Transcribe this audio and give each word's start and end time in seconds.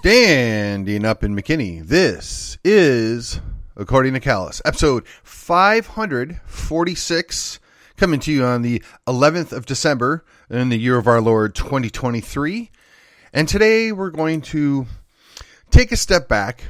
Standing 0.00 1.04
up 1.04 1.22
in 1.22 1.36
McKinney, 1.36 1.86
this 1.86 2.56
is, 2.64 3.38
according 3.76 4.14
to 4.14 4.20
Callus, 4.20 4.62
episode 4.64 5.06
546, 5.24 7.60
coming 7.98 8.18
to 8.20 8.32
you 8.32 8.42
on 8.42 8.62
the 8.62 8.82
11th 9.06 9.52
of 9.52 9.66
December 9.66 10.24
in 10.48 10.70
the 10.70 10.78
year 10.78 10.96
of 10.96 11.06
our 11.06 11.20
Lord 11.20 11.54
2023. 11.54 12.70
And 13.34 13.46
today 13.46 13.92
we're 13.92 14.08
going 14.08 14.40
to 14.40 14.86
take 15.70 15.92
a 15.92 15.98
step 15.98 16.28
back. 16.28 16.64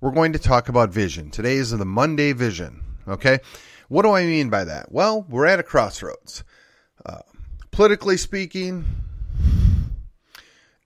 We're 0.00 0.12
going 0.12 0.34
to 0.34 0.38
talk 0.38 0.68
about 0.68 0.90
vision. 0.90 1.32
Today 1.32 1.56
is 1.56 1.72
the 1.72 1.84
Monday 1.84 2.32
vision. 2.32 2.80
Okay. 3.08 3.40
What 3.88 4.02
do 4.02 4.12
I 4.12 4.24
mean 4.24 4.50
by 4.50 4.62
that? 4.62 4.92
Well, 4.92 5.26
we're 5.28 5.46
at 5.46 5.58
a 5.58 5.64
crossroads. 5.64 6.44
Uh, 7.04 7.22
politically 7.72 8.18
speaking, 8.18 8.84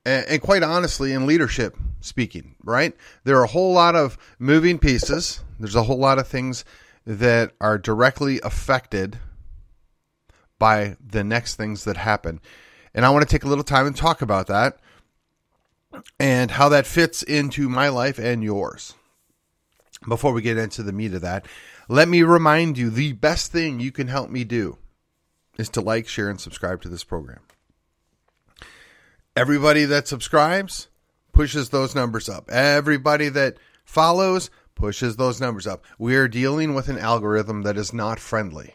and, 0.08 0.26
and 0.26 0.42
quite 0.42 0.62
honestly, 0.62 1.12
in 1.12 1.26
leadership 1.26 1.76
speaking, 2.00 2.54
right? 2.64 2.96
There 3.24 3.36
are 3.36 3.44
a 3.44 3.48
whole 3.48 3.74
lot 3.74 3.94
of 3.94 4.16
moving 4.38 4.78
pieces. 4.78 5.40
There's 5.60 5.74
a 5.74 5.82
whole 5.82 5.98
lot 5.98 6.18
of 6.18 6.26
things 6.26 6.64
that 7.06 7.52
are 7.60 7.78
directly 7.78 8.40
affected 8.42 9.18
by 10.58 10.96
the 11.04 11.22
next 11.22 11.56
things 11.56 11.84
that 11.84 11.96
happen. 11.98 12.40
And 12.94 13.04
I 13.04 13.10
want 13.10 13.28
to 13.28 13.30
take 13.30 13.44
a 13.44 13.48
little 13.48 13.64
time 13.64 13.86
and 13.86 13.94
talk 13.94 14.22
about 14.22 14.46
that 14.46 14.78
and 16.18 16.52
how 16.52 16.70
that 16.70 16.86
fits 16.86 17.22
into 17.22 17.68
my 17.68 17.88
life 17.88 18.18
and 18.18 18.42
yours. 18.42 18.94
Before 20.08 20.32
we 20.32 20.42
get 20.42 20.56
into 20.56 20.82
the 20.82 20.92
meat 20.92 21.12
of 21.12 21.22
that, 21.22 21.46
let 21.88 22.08
me 22.08 22.22
remind 22.22 22.78
you 22.78 22.88
the 22.88 23.12
best 23.12 23.52
thing 23.52 23.78
you 23.78 23.92
can 23.92 24.08
help 24.08 24.30
me 24.30 24.44
do 24.44 24.78
is 25.58 25.68
to 25.70 25.80
like, 25.80 26.08
share, 26.08 26.30
and 26.30 26.40
subscribe 26.40 26.82
to 26.82 26.88
this 26.88 27.04
program. 27.04 27.40
Everybody 29.38 29.84
that 29.84 30.08
subscribes 30.08 30.88
pushes 31.32 31.68
those 31.68 31.94
numbers 31.94 32.28
up. 32.28 32.50
Everybody 32.50 33.28
that 33.28 33.56
follows 33.84 34.50
pushes 34.74 35.14
those 35.14 35.40
numbers 35.40 35.64
up. 35.64 35.84
We 35.96 36.16
are 36.16 36.26
dealing 36.26 36.74
with 36.74 36.88
an 36.88 36.98
algorithm 36.98 37.62
that 37.62 37.76
is 37.76 37.92
not 37.92 38.18
friendly. 38.18 38.74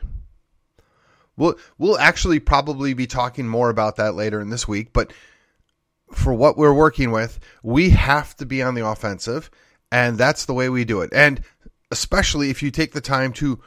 We'll 1.35 1.55
we'll 1.77 1.99
actually 1.99 2.39
probably 2.39 2.93
be 2.93 3.07
talking 3.07 3.45
more 3.45 3.69
about 3.69 3.97
that 3.97 4.15
later 4.15 4.39
in 4.39 4.51
this 4.51 4.65
week, 4.65 4.93
but 4.93 5.11
for 6.13 6.33
what 6.33 6.57
we're 6.57 6.73
working 6.73 7.11
with, 7.11 7.41
we 7.61 7.89
have 7.89 8.33
to 8.37 8.45
be 8.45 8.63
on 8.63 8.73
the 8.73 8.87
offensive, 8.87 9.51
and 9.91 10.17
that's 10.17 10.45
the 10.45 10.53
way 10.53 10.69
we 10.69 10.85
do 10.85 11.01
it. 11.01 11.09
And 11.11 11.43
especially 11.91 12.49
if 12.51 12.63
you 12.63 12.71
take 12.71 12.93
the 12.93 13.01
time 13.01 13.33
to 13.33 13.59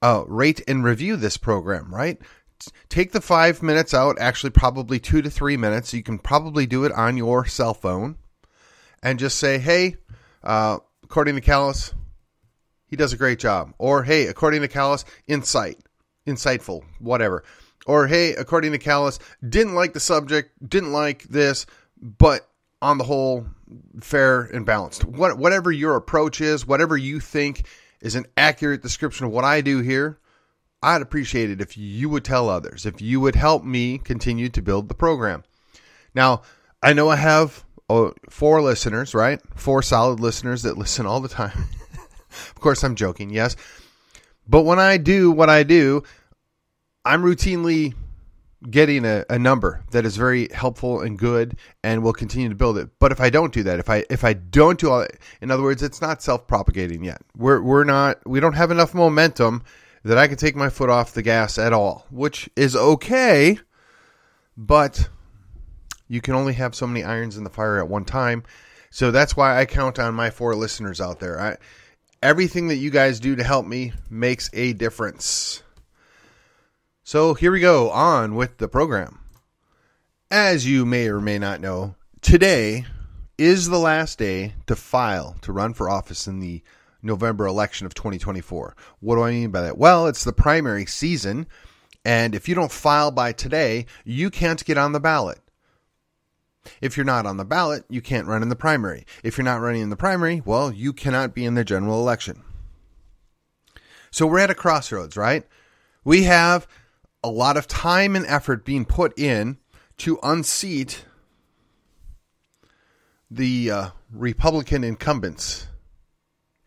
uh, 0.00 0.24
rate 0.26 0.62
and 0.66 0.82
review 0.82 1.16
this 1.16 1.36
program, 1.36 1.94
right? 1.94 2.18
Take 2.88 3.12
the 3.12 3.20
five 3.20 3.62
minutes 3.62 3.94
out, 3.94 4.18
actually, 4.20 4.50
probably 4.50 4.98
two 4.98 5.22
to 5.22 5.30
three 5.30 5.56
minutes. 5.56 5.94
You 5.94 6.02
can 6.02 6.18
probably 6.18 6.66
do 6.66 6.84
it 6.84 6.92
on 6.92 7.16
your 7.16 7.46
cell 7.46 7.74
phone 7.74 8.16
and 9.02 9.18
just 9.18 9.38
say, 9.38 9.58
hey, 9.58 9.96
uh, 10.42 10.78
according 11.04 11.34
to 11.36 11.40
Callus, 11.40 11.94
he 12.86 12.96
does 12.96 13.12
a 13.12 13.16
great 13.16 13.38
job. 13.38 13.74
Or, 13.78 14.02
hey, 14.02 14.26
according 14.26 14.62
to 14.62 14.68
Callus, 14.68 15.04
insight, 15.26 15.78
insightful, 16.26 16.82
whatever. 16.98 17.44
Or, 17.86 18.06
hey, 18.06 18.34
according 18.34 18.72
to 18.72 18.78
Callus, 18.78 19.18
didn't 19.46 19.74
like 19.74 19.92
the 19.92 20.00
subject, 20.00 20.50
didn't 20.68 20.92
like 20.92 21.24
this, 21.24 21.66
but 22.00 22.48
on 22.80 22.98
the 22.98 23.04
whole, 23.04 23.46
fair 24.00 24.42
and 24.42 24.64
balanced. 24.64 25.04
What, 25.04 25.38
whatever 25.38 25.72
your 25.72 25.96
approach 25.96 26.40
is, 26.40 26.66
whatever 26.66 26.96
you 26.96 27.20
think 27.20 27.66
is 28.00 28.14
an 28.14 28.26
accurate 28.36 28.82
description 28.82 29.26
of 29.26 29.32
what 29.32 29.44
I 29.44 29.60
do 29.60 29.80
here, 29.80 30.18
I'd 30.82 31.02
appreciate 31.02 31.50
it 31.50 31.60
if 31.60 31.76
you 31.76 32.08
would 32.08 32.24
tell 32.24 32.48
others, 32.48 32.86
if 32.86 33.00
you 33.00 33.20
would 33.20 33.34
help 33.34 33.64
me 33.64 33.98
continue 33.98 34.48
to 34.50 34.62
build 34.62 34.88
the 34.88 34.94
program. 34.94 35.44
Now, 36.14 36.42
I 36.82 36.92
know 36.92 37.08
I 37.08 37.16
have 37.16 37.64
oh, 37.88 38.12
four 38.30 38.62
listeners, 38.62 39.14
right? 39.14 39.40
Four 39.56 39.82
solid 39.82 40.20
listeners 40.20 40.62
that 40.62 40.78
listen 40.78 41.06
all 41.06 41.20
the 41.20 41.28
time. 41.28 41.64
of 42.30 42.60
course, 42.60 42.84
I'm 42.84 42.94
joking, 42.94 43.30
yes. 43.30 43.56
But 44.48 44.62
when 44.62 44.78
I 44.78 44.96
do 44.96 45.30
what 45.30 45.50
I 45.50 45.62
do, 45.62 46.04
I'm 47.04 47.22
routinely 47.22 47.94
getting 48.70 49.04
a, 49.04 49.24
a 49.30 49.38
number 49.38 49.84
that 49.92 50.04
is 50.04 50.16
very 50.16 50.48
helpful 50.52 51.00
and 51.00 51.18
good 51.18 51.56
and 51.84 52.02
will 52.02 52.12
continue 52.12 52.48
to 52.48 52.54
build 52.54 52.78
it. 52.78 52.88
But 52.98 53.12
if 53.12 53.20
I 53.20 53.30
don't 53.30 53.52
do 53.52 53.62
that, 53.64 53.78
if 53.78 53.88
I 53.90 54.04
if 54.10 54.24
I 54.24 54.32
don't 54.32 54.78
do 54.78 54.90
all 54.90 55.00
that, 55.00 55.18
in 55.40 55.50
other 55.50 55.62
words, 55.62 55.82
it's 55.82 56.00
not 56.00 56.22
self 56.22 56.46
propagating 56.46 57.04
yet. 57.04 57.20
We're 57.36 57.60
we're 57.60 57.84
not 57.84 58.26
we 58.26 58.40
don't 58.40 58.54
have 58.54 58.70
enough 58.70 58.94
momentum 58.94 59.62
that 60.04 60.18
I 60.18 60.28
can 60.28 60.36
take 60.36 60.56
my 60.56 60.68
foot 60.68 60.90
off 60.90 61.12
the 61.12 61.22
gas 61.22 61.58
at 61.58 61.72
all, 61.72 62.06
which 62.10 62.48
is 62.56 62.76
okay, 62.76 63.58
but 64.56 65.08
you 66.08 66.20
can 66.20 66.34
only 66.34 66.54
have 66.54 66.74
so 66.74 66.86
many 66.86 67.04
irons 67.04 67.36
in 67.36 67.44
the 67.44 67.50
fire 67.50 67.78
at 67.78 67.88
one 67.88 68.04
time. 68.04 68.44
So 68.90 69.10
that's 69.10 69.36
why 69.36 69.58
I 69.58 69.66
count 69.66 69.98
on 69.98 70.14
my 70.14 70.30
four 70.30 70.54
listeners 70.54 71.00
out 71.00 71.20
there. 71.20 71.40
I, 71.40 71.56
everything 72.22 72.68
that 72.68 72.76
you 72.76 72.90
guys 72.90 73.20
do 73.20 73.36
to 73.36 73.44
help 73.44 73.66
me 73.66 73.92
makes 74.10 74.48
a 74.52 74.72
difference. 74.72 75.62
So 77.04 77.34
here 77.34 77.52
we 77.52 77.60
go 77.60 77.90
on 77.90 78.34
with 78.34 78.58
the 78.58 78.68
program. 78.68 79.20
As 80.30 80.66
you 80.66 80.84
may 80.84 81.08
or 81.08 81.20
may 81.20 81.38
not 81.38 81.60
know, 81.60 81.94
today 82.20 82.84
is 83.38 83.68
the 83.68 83.78
last 83.78 84.18
day 84.18 84.54
to 84.66 84.76
file 84.76 85.36
to 85.42 85.52
run 85.52 85.72
for 85.72 85.88
office 85.88 86.26
in 86.26 86.40
the 86.40 86.62
November 87.02 87.46
election 87.46 87.86
of 87.86 87.94
2024. 87.94 88.76
What 89.00 89.16
do 89.16 89.22
I 89.22 89.30
mean 89.30 89.50
by 89.50 89.62
that? 89.62 89.78
Well, 89.78 90.06
it's 90.06 90.24
the 90.24 90.32
primary 90.32 90.86
season, 90.86 91.46
and 92.04 92.34
if 92.34 92.48
you 92.48 92.54
don't 92.54 92.72
file 92.72 93.10
by 93.10 93.32
today, 93.32 93.86
you 94.04 94.30
can't 94.30 94.64
get 94.64 94.78
on 94.78 94.92
the 94.92 95.00
ballot. 95.00 95.38
If 96.80 96.96
you're 96.96 97.06
not 97.06 97.26
on 97.26 97.36
the 97.36 97.44
ballot, 97.44 97.84
you 97.88 98.00
can't 98.00 98.26
run 98.26 98.42
in 98.42 98.48
the 98.48 98.56
primary. 98.56 99.06
If 99.22 99.38
you're 99.38 99.44
not 99.44 99.60
running 99.60 99.82
in 99.82 99.90
the 99.90 99.96
primary, 99.96 100.42
well, 100.44 100.72
you 100.72 100.92
cannot 100.92 101.34
be 101.34 101.44
in 101.44 101.54
the 101.54 101.64
general 101.64 102.00
election. 102.00 102.42
So 104.10 104.26
we're 104.26 104.40
at 104.40 104.50
a 104.50 104.54
crossroads, 104.54 105.16
right? 105.16 105.46
We 106.04 106.24
have 106.24 106.66
a 107.22 107.30
lot 107.30 107.56
of 107.56 107.66
time 107.66 108.16
and 108.16 108.26
effort 108.26 108.64
being 108.64 108.84
put 108.84 109.18
in 109.18 109.58
to 109.98 110.18
unseat 110.22 111.04
the 113.30 113.70
uh, 113.70 113.88
Republican 114.12 114.84
incumbents 114.84 115.67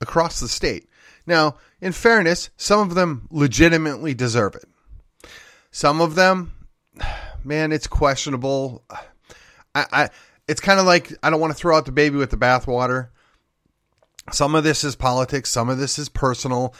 across 0.02 0.40
the 0.40 0.48
state. 0.48 0.90
Now, 1.26 1.58
in 1.80 1.92
fairness, 1.92 2.50
some 2.58 2.80
of 2.80 2.96
them 2.96 3.28
legitimately 3.32 4.14
deserve 4.14 4.56
it. 4.56 4.66
Some 5.72 6.02
of 6.02 6.16
them, 6.16 6.54
man, 7.44 7.72
it's 7.72 7.88
questionable. 7.88 8.84
I, 9.76 9.86
I 9.94 10.10
it's 10.48 10.60
kind 10.60 10.82
of 10.82 10.86
like 10.86 11.14
I 11.24 11.30
don't 11.30 11.40
want 11.40 11.52
to 11.52 11.58
throw 11.58 11.78
out 11.78 11.86
the 11.86 11.94
baby 11.94 12.18
with 12.18 12.30
the 12.30 12.38
bathwater. 12.38 13.10
Some 14.32 14.54
of 14.54 14.64
this 14.64 14.84
is 14.84 14.96
politics, 14.96 15.50
some 15.50 15.70
of 15.70 15.78
this 15.78 15.98
is 15.98 16.10
personal, 16.10 16.76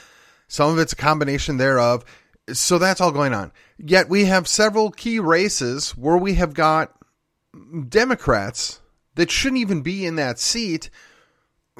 some 0.46 0.70
of 0.70 0.78
it's 0.78 0.92
a 0.92 0.96
combination 0.96 1.56
thereof. 1.56 2.04
So 2.52 2.78
that's 2.78 3.00
all 3.00 3.12
going 3.12 3.32
on. 3.32 3.52
Yet 3.78 4.08
we 4.08 4.26
have 4.26 4.46
several 4.46 4.90
key 4.90 5.20
races 5.20 5.96
where 5.96 6.16
we 6.16 6.34
have 6.34 6.54
got 6.54 6.92
Democrats 7.88 8.80
that 9.14 9.30
shouldn't 9.30 9.60
even 9.60 9.82
be 9.82 10.04
in 10.04 10.16
that 10.16 10.38
seat 10.38 10.90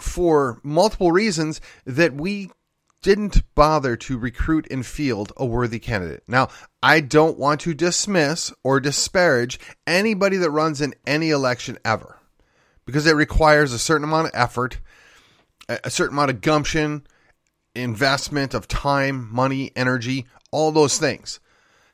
for 0.03 0.61
multiple 0.63 1.13
reasons 1.13 1.61
that 1.85 2.15
we 2.15 2.51
didn't 3.03 3.43
bother 3.55 3.97
to 3.97 4.17
recruit 4.17 4.67
and 4.71 4.87
field 4.87 5.33
a 5.37 5.45
worthy 5.45 5.79
candidate. 5.79 6.23
Now, 6.29 6.49
I 6.83 7.01
don't 7.01 7.39
want 7.39 7.61
to 7.63 7.75
dismiss 7.75 8.53
or 8.63 8.81
disparage 8.81 9.59
anybody 9.87 10.37
that 10.37 10.51
runs 10.51 10.81
in 10.81 10.95
any 11.07 11.31
election 11.31 11.79
ever 11.85 12.19
because 12.87 13.07
it 13.07 13.17
requires 13.17 13.73
a 13.73 13.79
certain 13.79 14.05
amount 14.05 14.29
of 14.29 14.33
effort, 14.35 14.79
a 15.69 15.91
certain 15.91 16.15
amount 16.15 16.31
of 16.31 16.41
gumption, 16.41 17.07
investment 17.75 18.55
of 18.55 18.69
time, 18.69 19.29
money, 19.33 19.73
energy, 19.75 20.27
all 20.51 20.71
those 20.71 20.99
things. 20.99 21.41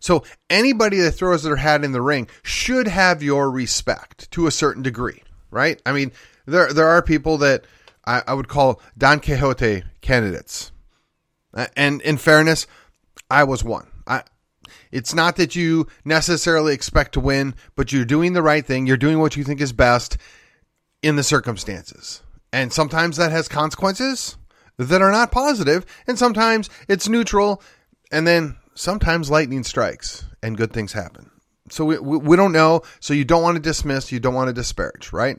So 0.00 0.25
anybody 0.49 0.99
that 0.99 1.12
throws 1.12 1.43
their 1.43 1.56
hat 1.56 1.84
in 1.84 1.93
the 1.93 2.02
ring 2.02 2.28
should 2.43 2.87
have 2.87 3.22
your 3.22 3.50
respect 3.50 4.31
to 4.32 4.46
a 4.46 4.52
certain 4.52 4.82
degree, 4.82 5.22
right? 5.50 5.81
I 5.84 5.93
mean, 5.93 6.12
there 6.46 6.72
there 6.72 6.88
are 6.88 7.02
people 7.02 7.38
that 7.38 7.64
I, 8.08 8.22
I 8.26 8.34
would 8.34 8.49
call 8.49 8.81
Don 8.96 9.20
Quixote 9.20 9.84
candidates. 10.00 10.72
Uh, 11.52 11.66
and 11.76 12.00
in 12.00 12.16
fairness, 12.16 12.66
I 13.31 13.44
was 13.44 13.62
one. 13.62 13.88
I, 14.06 14.22
it's 14.90 15.14
not 15.14 15.37
that 15.37 15.55
you 15.55 15.87
necessarily 16.05 16.72
expect 16.72 17.12
to 17.12 17.20
win, 17.20 17.55
but 17.76 17.93
you're 17.93 18.06
doing 18.06 18.32
the 18.32 18.43
right 18.43 18.64
thing. 18.64 18.87
You're 18.87 18.96
doing 18.96 19.19
what 19.19 19.37
you 19.37 19.44
think 19.44 19.60
is 19.60 19.72
best 19.72 20.16
in 21.02 21.16
the 21.16 21.22
circumstances. 21.22 22.22
And 22.50 22.72
sometimes 22.72 23.19
that 23.19 23.31
has 23.31 23.46
consequences 23.46 24.38
that 24.78 25.02
are 25.02 25.12
not 25.12 25.31
positive, 25.31 25.84
and 26.06 26.19
sometimes 26.19 26.70
it's 26.88 27.08
neutral, 27.08 27.62
and 28.10 28.26
then 28.26 28.56
sometimes 28.75 29.31
lightning 29.31 29.64
strikes 29.64 30.25
and 30.43 30.56
good 30.56 30.72
things 30.72 30.94
happen. 30.94 31.31
So 31.70 31.84
we, 31.84 31.99
we, 31.99 32.16
we 32.16 32.37
don't 32.37 32.52
know. 32.52 32.82
So 33.00 33.12
you 33.12 33.26
don't 33.26 33.43
want 33.43 33.56
to 33.56 33.62
dismiss, 33.62 34.10
you 34.10 34.20
don't 34.20 34.34
want 34.34 34.49
to 34.49 34.55
disparage, 34.55 35.12
right? 35.12 35.38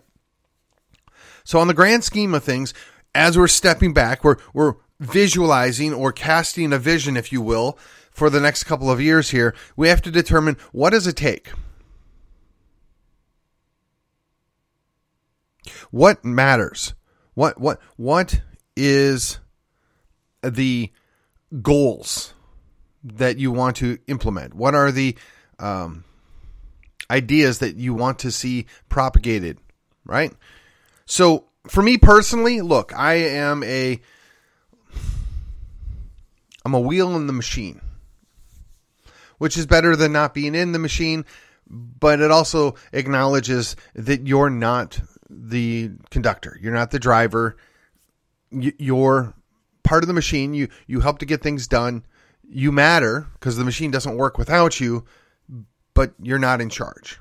So, 1.50 1.57
on 1.57 1.68
the 1.68 1.74
grand 1.74 2.04
scheme 2.04 2.36
of 2.36 2.44
things, 2.44 2.75
as 3.16 3.36
we're 3.36 3.48
stepping 3.48 3.92
back, 3.92 4.24
we're, 4.24 4.36
we're 4.54 4.75
visualizing 5.00 5.96
or 5.96 6.12
casting 6.12 6.72
a 6.72 6.78
vision, 6.78 7.18
if 7.18 7.31
you 7.31 7.42
will, 7.42 7.75
for 8.12 8.30
the 8.30 8.40
next 8.40 8.66
couple 8.66 8.92
of 8.92 9.01
years 9.01 9.31
here, 9.31 9.56
we 9.75 9.88
have 9.88 10.00
to 10.04 10.12
determine 10.12 10.57
what 10.74 10.92
does 10.92 11.07
it 11.07 11.16
take? 11.16 11.50
What 15.90 16.24
matters? 16.24 16.94
What 17.34 17.60
what 17.60 17.81
what 17.98 18.42
is 18.75 19.40
the 20.44 20.92
goals 21.63 22.36
that 23.04 23.40
you 23.40 23.52
want 23.52 23.78
to 23.78 23.98
implement? 24.06 24.54
What 24.54 24.75
are 24.75 24.92
the 24.92 25.18
um, 25.57 26.04
ideas 27.10 27.57
that 27.57 27.75
you 27.75 27.95
want 27.95 28.19
to 28.19 28.31
see 28.31 28.68
propagated? 28.88 29.57
Right. 30.06 30.31
So 31.09 31.45
for 31.67 31.81
me 31.81 31.97
personally, 31.97 32.61
look, 32.61 32.94
I 32.95 33.15
am 33.15 33.63
a 33.63 34.00
I'm 36.63 36.75
a 36.75 36.79
wheel 36.79 37.15
in 37.15 37.25
the 37.25 37.33
machine, 37.33 37.81
which 39.39 39.57
is 39.57 39.65
better 39.65 39.95
than 39.95 40.11
not 40.11 40.35
being 40.35 40.53
in 40.53 40.71
the 40.71 40.77
machine, 40.77 41.25
but 41.67 42.19
it 42.19 42.29
also 42.29 42.75
acknowledges 42.94 43.75
that 43.95 44.27
you're 44.27 44.51
not 44.51 45.01
the 45.31 45.89
conductor, 46.11 46.56
you're 46.61 46.73
not 46.75 46.91
the 46.91 47.00
driver, 47.00 47.57
you're 48.51 49.33
part 49.83 50.03
of 50.03 50.07
the 50.07 50.13
machine. 50.13 50.53
You 50.53 50.67
you 50.85 51.00
help 51.00 51.17
to 51.19 51.25
get 51.25 51.41
things 51.41 51.67
done. 51.67 52.06
You 52.47 52.71
matter 52.71 53.25
because 53.33 53.57
the 53.57 53.65
machine 53.65 53.89
doesn't 53.89 54.15
work 54.15 54.38
without 54.38 54.79
you, 54.79 55.06
but 55.95 56.13
you're 56.21 56.38
not 56.38 56.61
in 56.61 56.69
charge. 56.69 57.19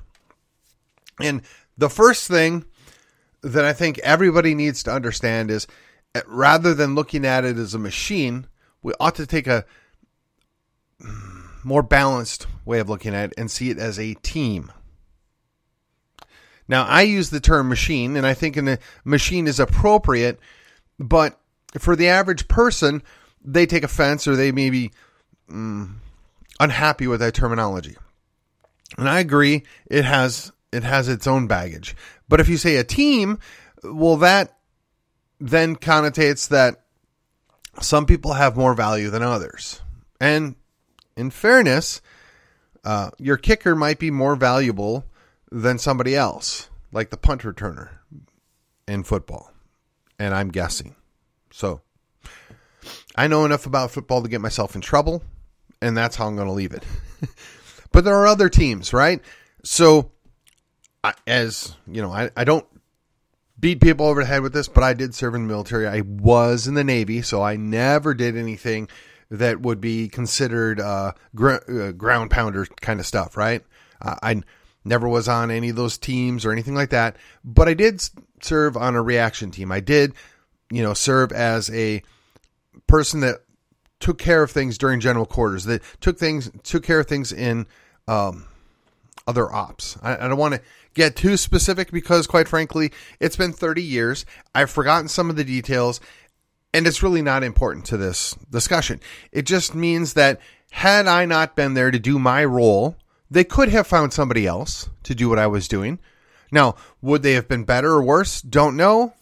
And 1.19 1.41
the 1.75 1.89
first 1.89 2.27
thing 2.27 2.65
that 3.41 3.65
I 3.65 3.73
think 3.73 3.99
everybody 3.99 4.55
needs 4.55 4.83
to 4.83 4.91
understand 4.91 5.51
is 5.51 5.67
eh, 6.15 6.21
rather 6.27 6.73
than 6.73 6.95
looking 6.95 7.25
at 7.25 7.45
it 7.45 7.57
as 7.57 7.73
a 7.73 7.79
machine, 7.79 8.47
we 8.81 8.93
ought 8.99 9.15
to 9.15 9.25
take 9.25 9.47
a 9.47 9.65
more 11.63 11.83
balanced 11.83 12.47
way 12.65 12.79
of 12.79 12.89
looking 12.89 13.13
at 13.13 13.31
it 13.31 13.33
and 13.37 13.49
see 13.49 13.69
it 13.69 13.77
as 13.77 13.99
a 13.99 14.13
team. 14.15 14.71
Now, 16.67 16.85
I 16.85 17.01
use 17.01 17.29
the 17.29 17.39
term 17.39 17.67
machine, 17.67 18.15
and 18.15 18.27
I 18.27 18.33
think 18.33 18.55
a 18.55 18.77
machine 19.03 19.47
is 19.47 19.59
appropriate, 19.59 20.39
but 20.99 21.39
for 21.79 21.95
the 21.95 22.07
average 22.07 22.47
person, 22.47 23.01
they 23.43 23.65
take 23.65 23.83
offense 23.83 24.27
or 24.27 24.35
they 24.35 24.51
may 24.51 24.69
be 24.69 24.91
mm, 25.49 25.95
unhappy 26.59 27.07
with 27.07 27.21
that 27.21 27.33
terminology. 27.33 27.97
And 28.97 29.09
I 29.09 29.19
agree, 29.19 29.63
it 29.89 30.05
has 30.05 30.51
it 30.71 30.83
has 30.83 31.07
its 31.07 31.25
own 31.25 31.47
baggage. 31.47 31.95
But 32.29 32.39
if 32.39 32.47
you 32.47 32.57
say 32.57 32.77
a 32.77 32.83
team, 32.83 33.39
well, 33.83 34.17
that 34.17 34.57
then 35.39 35.75
connotates 35.75 36.47
that 36.49 36.83
some 37.81 38.05
people 38.05 38.33
have 38.33 38.55
more 38.55 38.73
value 38.73 39.09
than 39.09 39.23
others. 39.23 39.81
And 40.21 40.55
in 41.17 41.31
fairness, 41.31 42.01
uh, 42.83 43.09
your 43.17 43.37
kicker 43.37 43.75
might 43.75 43.99
be 43.99 44.11
more 44.11 44.35
valuable 44.35 45.05
than 45.51 45.77
somebody 45.79 46.15
else, 46.15 46.69
like 46.91 47.09
the 47.09 47.17
punt 47.17 47.41
returner 47.41 47.89
in 48.87 49.03
football. 49.03 49.51
And 50.17 50.33
I'm 50.33 50.49
guessing. 50.49 50.95
So 51.51 51.81
I 53.15 53.27
know 53.27 53.45
enough 53.45 53.65
about 53.65 53.91
football 53.91 54.21
to 54.21 54.29
get 54.29 54.41
myself 54.41 54.75
in 54.75 54.81
trouble, 54.81 55.23
and 55.81 55.97
that's 55.97 56.15
how 56.15 56.27
I'm 56.27 56.35
going 56.35 56.47
to 56.47 56.53
leave 56.53 56.73
it. 56.73 56.83
but 57.91 58.03
there 58.03 58.15
are 58.15 58.27
other 58.27 58.49
teams, 58.49 58.93
right? 58.93 59.21
So, 59.63 60.11
as 61.25 61.75
you 61.87 62.01
know, 62.01 62.11
I, 62.11 62.29
I 62.35 62.43
don't 62.43 62.65
beat 63.59 63.81
people 63.81 64.05
over 64.05 64.21
the 64.21 64.27
head 64.27 64.41
with 64.41 64.53
this, 64.53 64.67
but 64.67 64.83
I 64.83 64.93
did 64.93 65.13
serve 65.13 65.35
in 65.35 65.43
the 65.43 65.47
military. 65.47 65.87
I 65.87 66.01
was 66.01 66.67
in 66.67 66.73
the 66.73 66.83
Navy, 66.83 67.21
so 67.21 67.41
I 67.41 67.55
never 67.55 68.13
did 68.13 68.37
anything 68.37 68.89
that 69.31 69.61
would 69.61 69.79
be 69.79 70.07
considered 70.07 70.79
uh, 70.79 71.13
gr- 71.35 71.57
uh, 71.67 71.91
ground 71.91 72.31
pounder 72.31 72.65
kind 72.81 72.99
of 72.99 73.05
stuff, 73.05 73.37
right? 73.37 73.63
Uh, 74.01 74.15
I 74.23 74.41
never 74.83 75.07
was 75.07 75.27
on 75.27 75.51
any 75.51 75.69
of 75.69 75.75
those 75.75 75.97
teams 75.97 76.45
or 76.45 76.51
anything 76.51 76.73
like 76.73 76.89
that, 76.91 77.17
but 77.43 77.67
I 77.67 77.73
did 77.73 78.01
serve 78.41 78.77
on 78.77 78.95
a 78.95 79.01
reaction 79.01 79.51
team. 79.51 79.71
I 79.71 79.81
did, 79.81 80.13
you 80.71 80.81
know, 80.81 80.93
serve 80.93 81.31
as 81.31 81.69
a 81.71 82.01
person 82.87 83.19
that 83.19 83.41
took 83.99 84.17
care 84.17 84.41
of 84.41 84.51
things 84.51 84.77
during 84.77 84.99
general 84.99 85.25
quarters, 85.25 85.65
that 85.65 85.81
took 85.99 86.17
things 86.17 86.49
took 86.63 86.83
care 86.83 87.01
of 87.01 87.07
things 87.07 87.31
in 87.33 87.67
um, 88.07 88.45
other 89.27 89.53
ops. 89.53 89.97
I, 90.01 90.25
I 90.25 90.27
don't 90.27 90.37
want 90.37 90.55
to 90.55 90.61
get 90.99 91.15
too 91.15 91.37
specific 91.37 91.91
because, 91.91 92.27
quite 92.27 92.47
frankly, 92.47 92.91
it's 93.19 93.35
been 93.35 93.53
30 93.53 93.81
years. 93.81 94.25
I've 94.53 94.69
forgotten 94.69 95.07
some 95.07 95.29
of 95.29 95.35
the 95.35 95.43
details, 95.43 95.99
and 96.73 96.85
it's 96.85 97.01
really 97.01 97.21
not 97.21 97.43
important 97.43 97.85
to 97.85 97.97
this 97.97 98.35
discussion. 98.51 98.99
It 99.31 99.43
just 99.43 99.73
means 99.73 100.13
that 100.13 100.39
had 100.71 101.07
I 101.07 101.25
not 101.25 101.55
been 101.55 101.73
there 101.73 101.89
to 101.89 101.99
do 101.99 102.19
my 102.19 102.43
role, 102.45 102.97
they 103.31 103.43
could 103.43 103.69
have 103.69 103.87
found 103.87 104.13
somebody 104.13 104.45
else 104.45 104.89
to 105.03 105.15
do 105.15 105.29
what 105.29 105.39
I 105.39 105.47
was 105.47 105.67
doing. 105.67 105.99
Now, 106.51 106.75
would 107.01 107.23
they 107.23 107.33
have 107.33 107.47
been 107.47 107.63
better 107.63 107.91
or 107.91 108.03
worse? 108.03 108.41
Don't 108.41 108.75
know. 108.75 109.13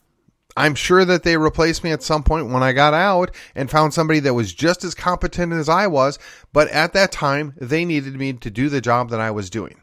I'm 0.55 0.73
sure 0.73 1.05
that 1.05 1.21
they 1.21 1.37
replaced 1.37 1.83
me 1.83 1.91
at 1.91 2.01
some 2.01 2.23
point 2.23 2.49
when 2.49 2.63
I 2.63 2.71
got 2.71 2.95
out 2.95 3.29
and 3.53 3.69
found 3.69 3.93
somebody 3.93 4.19
that 4.21 4.33
was 4.33 4.53
just 4.53 4.83
as 4.83 4.95
competent 4.95 5.53
as 5.53 5.69
I 5.69 5.85
was, 5.85 6.17
but 6.51 6.67
at 6.69 6.93
that 6.93 7.11
time, 7.11 7.53
they 7.57 7.85
needed 7.85 8.15
me 8.15 8.33
to 8.33 8.49
do 8.49 8.67
the 8.67 8.81
job 8.81 9.11
that 9.11 9.19
I 9.19 9.29
was 9.29 9.51
doing. 9.51 9.79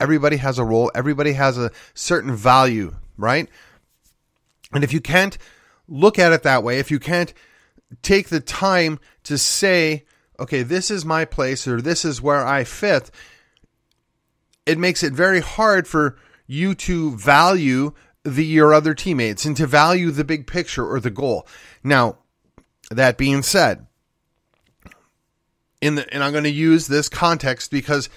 Everybody 0.00 0.36
has 0.36 0.58
a 0.58 0.64
role, 0.64 0.90
everybody 0.94 1.32
has 1.32 1.56
a 1.56 1.70
certain 1.94 2.34
value, 2.34 2.94
right? 3.16 3.48
And 4.72 4.82
if 4.82 4.92
you 4.92 5.00
can't 5.00 5.38
look 5.88 6.18
at 6.18 6.32
it 6.32 6.42
that 6.42 6.62
way, 6.62 6.78
if 6.78 6.90
you 6.90 6.98
can't 6.98 7.32
take 8.02 8.28
the 8.28 8.40
time 8.40 8.98
to 9.24 9.38
say, 9.38 10.04
okay, 10.38 10.62
this 10.62 10.90
is 10.90 11.04
my 11.04 11.24
place 11.24 11.68
or 11.68 11.80
this 11.80 12.04
is 12.04 12.20
where 12.20 12.44
I 12.44 12.64
fit, 12.64 13.10
it 14.66 14.78
makes 14.78 15.02
it 15.02 15.12
very 15.12 15.40
hard 15.40 15.86
for 15.86 16.16
you 16.46 16.74
to 16.74 17.16
value 17.16 17.92
the 18.24 18.44
your 18.44 18.72
other 18.72 18.94
teammates 18.94 19.44
and 19.44 19.56
to 19.56 19.66
value 19.66 20.10
the 20.10 20.24
big 20.24 20.46
picture 20.46 20.86
or 20.86 20.98
the 20.98 21.10
goal. 21.10 21.46
Now, 21.82 22.18
that 22.90 23.18
being 23.18 23.42
said, 23.42 23.86
in 25.80 25.96
the 25.96 26.12
and 26.12 26.24
I'm 26.24 26.32
going 26.32 26.44
to 26.44 26.50
use 26.50 26.86
this 26.86 27.08
context 27.08 27.70
because 27.70 28.08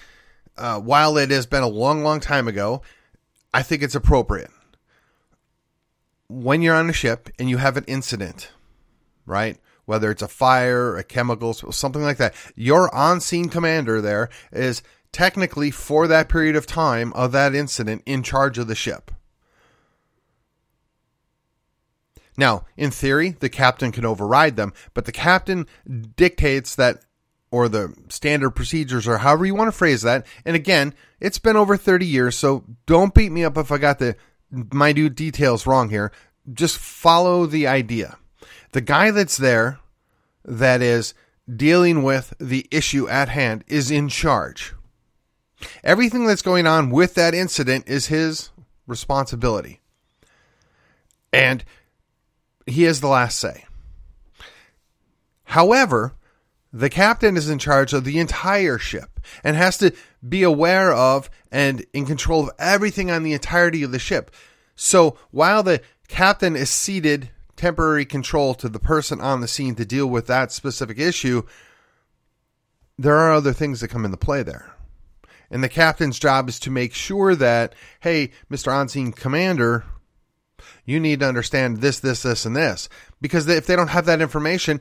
uh, 0.58 0.80
while 0.80 1.16
it 1.16 1.30
has 1.30 1.46
been 1.46 1.62
a 1.62 1.68
long, 1.68 2.02
long 2.02 2.20
time 2.20 2.48
ago, 2.48 2.82
I 3.54 3.62
think 3.62 3.82
it's 3.82 3.94
appropriate. 3.94 4.50
When 6.28 6.60
you're 6.60 6.74
on 6.74 6.90
a 6.90 6.92
ship 6.92 7.30
and 7.38 7.48
you 7.48 7.56
have 7.56 7.76
an 7.76 7.84
incident, 7.86 8.50
right? 9.24 9.58
Whether 9.86 10.10
it's 10.10 10.22
a 10.22 10.28
fire, 10.28 10.96
a 10.96 11.04
chemicals, 11.04 11.64
something 11.74 12.02
like 12.02 12.18
that, 12.18 12.34
your 12.54 12.94
on-scene 12.94 13.48
commander 13.48 14.02
there 14.02 14.28
is 14.52 14.82
technically 15.12 15.70
for 15.70 16.06
that 16.06 16.28
period 16.28 16.56
of 16.56 16.66
time 16.66 17.12
of 17.14 17.32
that 17.32 17.54
incident 17.54 18.02
in 18.04 18.22
charge 18.22 18.58
of 18.58 18.66
the 18.66 18.74
ship. 18.74 19.10
Now, 22.36 22.66
in 22.76 22.90
theory, 22.92 23.30
the 23.30 23.48
captain 23.48 23.90
can 23.90 24.04
override 24.04 24.56
them, 24.56 24.72
but 24.94 25.06
the 25.06 25.12
captain 25.12 25.66
dictates 26.14 26.74
that, 26.76 27.04
or 27.50 27.68
the 27.68 27.94
standard 28.08 28.50
procedures, 28.50 29.08
or 29.08 29.18
however 29.18 29.46
you 29.46 29.54
want 29.54 29.68
to 29.68 29.76
phrase 29.76 30.02
that. 30.02 30.26
And 30.44 30.54
again, 30.54 30.94
it's 31.20 31.38
been 31.38 31.56
over 31.56 31.76
30 31.76 32.06
years, 32.06 32.36
so 32.36 32.64
don't 32.86 33.14
beat 33.14 33.32
me 33.32 33.44
up 33.44 33.56
if 33.56 33.72
I 33.72 33.78
got 33.78 33.98
the 33.98 34.16
minute 34.50 35.14
details 35.14 35.66
wrong 35.66 35.90
here. 35.90 36.12
Just 36.52 36.78
follow 36.78 37.46
the 37.46 37.66
idea. 37.66 38.18
The 38.72 38.80
guy 38.80 39.10
that's 39.10 39.36
there, 39.36 39.78
that 40.44 40.82
is 40.82 41.14
dealing 41.54 42.02
with 42.02 42.34
the 42.38 42.66
issue 42.70 43.08
at 43.08 43.30
hand, 43.30 43.64
is 43.66 43.90
in 43.90 44.08
charge. 44.08 44.74
Everything 45.82 46.26
that's 46.26 46.42
going 46.42 46.66
on 46.66 46.90
with 46.90 47.14
that 47.14 47.34
incident 47.34 47.88
is 47.88 48.06
his 48.06 48.50
responsibility. 48.86 49.80
And 51.32 51.64
he 52.66 52.84
has 52.84 53.00
the 53.00 53.08
last 53.08 53.38
say. 53.38 53.64
However, 55.44 56.12
the 56.72 56.90
captain 56.90 57.36
is 57.36 57.48
in 57.48 57.58
charge 57.58 57.92
of 57.92 58.04
the 58.04 58.18
entire 58.18 58.78
ship 58.78 59.20
and 59.42 59.56
has 59.56 59.78
to 59.78 59.92
be 60.26 60.42
aware 60.42 60.92
of 60.92 61.30
and 61.50 61.84
in 61.92 62.04
control 62.04 62.44
of 62.44 62.50
everything 62.58 63.10
on 63.10 63.22
the 63.22 63.32
entirety 63.32 63.82
of 63.82 63.92
the 63.92 63.98
ship. 63.98 64.30
So 64.74 65.16
while 65.30 65.62
the 65.62 65.80
captain 66.08 66.56
is 66.56 66.70
ceded 66.70 67.30
temporary 67.56 68.04
control 68.04 68.54
to 68.54 68.68
the 68.68 68.78
person 68.78 69.20
on 69.20 69.40
the 69.40 69.48
scene 69.48 69.74
to 69.76 69.84
deal 69.84 70.06
with 70.06 70.26
that 70.26 70.52
specific 70.52 70.98
issue, 70.98 71.42
there 72.98 73.16
are 73.16 73.32
other 73.32 73.52
things 73.52 73.80
that 73.80 73.88
come 73.88 74.04
into 74.04 74.16
play 74.16 74.42
there. 74.42 74.74
And 75.50 75.64
the 75.64 75.68
captain's 75.68 76.18
job 76.18 76.48
is 76.48 76.58
to 76.60 76.70
make 76.70 76.92
sure 76.92 77.34
that, 77.34 77.74
hey, 78.00 78.30
Mr. 78.50 78.72
On 78.72 78.88
scene 78.88 79.12
commander, 79.12 79.84
you 80.84 81.00
need 81.00 81.20
to 81.20 81.28
understand 81.28 81.78
this, 81.78 82.00
this, 82.00 82.22
this, 82.22 82.44
and 82.44 82.54
this. 82.54 82.88
Because 83.20 83.48
if 83.48 83.66
they 83.66 83.76
don't 83.76 83.88
have 83.88 84.06
that 84.06 84.20
information, 84.20 84.80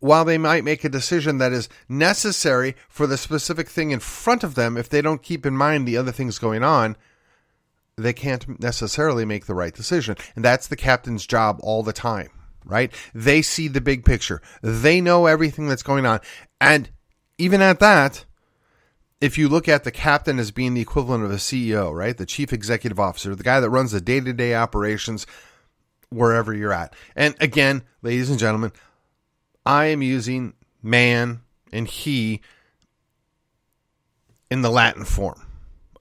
while 0.00 0.24
they 0.24 0.38
might 0.38 0.64
make 0.64 0.84
a 0.84 0.88
decision 0.88 1.38
that 1.38 1.52
is 1.52 1.68
necessary 1.88 2.76
for 2.88 3.06
the 3.06 3.16
specific 3.16 3.68
thing 3.68 3.90
in 3.90 4.00
front 4.00 4.44
of 4.44 4.54
them, 4.54 4.76
if 4.76 4.88
they 4.88 5.02
don't 5.02 5.22
keep 5.22 5.44
in 5.44 5.56
mind 5.56 5.86
the 5.86 5.96
other 5.96 6.12
things 6.12 6.38
going 6.38 6.62
on, 6.62 6.96
they 7.96 8.12
can't 8.12 8.60
necessarily 8.60 9.24
make 9.24 9.46
the 9.46 9.54
right 9.54 9.74
decision. 9.74 10.16
And 10.36 10.44
that's 10.44 10.68
the 10.68 10.76
captain's 10.76 11.26
job 11.26 11.58
all 11.62 11.82
the 11.82 11.92
time, 11.92 12.30
right? 12.64 12.92
They 13.14 13.42
see 13.42 13.68
the 13.68 13.80
big 13.80 14.04
picture, 14.04 14.40
they 14.62 15.00
know 15.00 15.26
everything 15.26 15.68
that's 15.68 15.82
going 15.82 16.06
on. 16.06 16.20
And 16.60 16.90
even 17.38 17.60
at 17.60 17.80
that, 17.80 18.24
if 19.20 19.36
you 19.36 19.48
look 19.48 19.68
at 19.68 19.84
the 19.84 19.90
captain 19.90 20.38
as 20.38 20.50
being 20.50 20.74
the 20.74 20.80
equivalent 20.80 21.24
of 21.24 21.30
a 21.30 21.36
CEO, 21.36 21.92
right? 21.92 22.16
The 22.16 22.26
chief 22.26 22.52
executive 22.52 23.00
officer, 23.00 23.34
the 23.34 23.42
guy 23.42 23.58
that 23.60 23.70
runs 23.70 23.92
the 23.92 24.00
day 24.00 24.20
to 24.20 24.32
day 24.32 24.54
operations 24.54 25.26
wherever 26.10 26.54
you're 26.54 26.72
at. 26.72 26.94
And 27.16 27.34
again, 27.40 27.82
ladies 28.02 28.30
and 28.30 28.38
gentlemen, 28.38 28.72
I 29.68 29.86
am 29.86 30.00
using 30.00 30.54
man 30.82 31.42
and 31.72 31.86
he 31.86 32.40
in 34.50 34.62
the 34.62 34.70
Latin 34.70 35.04
form. 35.04 35.46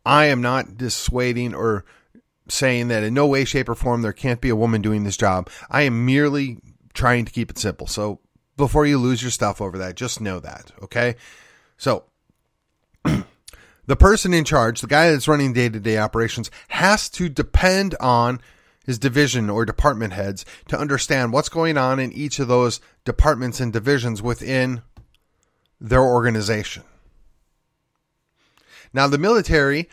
I 0.05 0.27
am 0.27 0.41
not 0.41 0.77
dissuading 0.77 1.53
or 1.53 1.83
saying 2.47 2.87
that 2.87 3.03
in 3.03 3.13
no 3.13 3.27
way, 3.27 3.43
shape, 3.43 3.67
or 3.67 3.75
form 3.75 4.01
there 4.01 4.13
can't 4.13 4.39
be 4.39 4.47
a 4.47 4.55
woman 4.55 4.81
doing 4.81 5.03
this 5.03 5.17
job. 5.17 5.49
I 5.69 5.81
am 5.81 6.05
merely 6.05 6.59
trying 6.93 7.25
to 7.25 7.31
keep 7.33 7.51
it 7.51 7.59
simple. 7.59 7.87
So 7.87 8.21
before 8.55 8.85
you 8.85 8.97
lose 8.97 9.21
your 9.21 9.31
stuff 9.31 9.59
over 9.59 9.77
that, 9.79 9.95
just 9.95 10.21
know 10.21 10.39
that. 10.39 10.71
Okay. 10.81 11.17
So 11.75 12.05
the 13.03 13.97
person 13.97 14.33
in 14.33 14.45
charge, 14.45 14.79
the 14.79 14.87
guy 14.87 15.11
that's 15.11 15.27
running 15.27 15.51
day 15.51 15.67
to 15.67 15.79
day 15.81 15.97
operations, 15.97 16.49
has 16.69 17.09
to 17.09 17.27
depend 17.27 17.95
on 17.99 18.39
his 18.87 18.97
division 18.97 19.49
or 19.49 19.65
department 19.65 20.13
heads 20.13 20.45
to 20.69 20.79
understand 20.79 21.31
what's 21.31 21.49
going 21.49 21.77
on 21.77 21.99
in 21.99 22.11
each 22.13 22.39
of 22.39 22.47
those 22.47 22.79
departments 23.05 23.59
and 23.59 23.71
divisions 23.71 24.21
within 24.21 24.81
their 25.79 26.01
organization. 26.01 26.83
Now, 28.93 29.07
the 29.07 29.17
military 29.19 29.89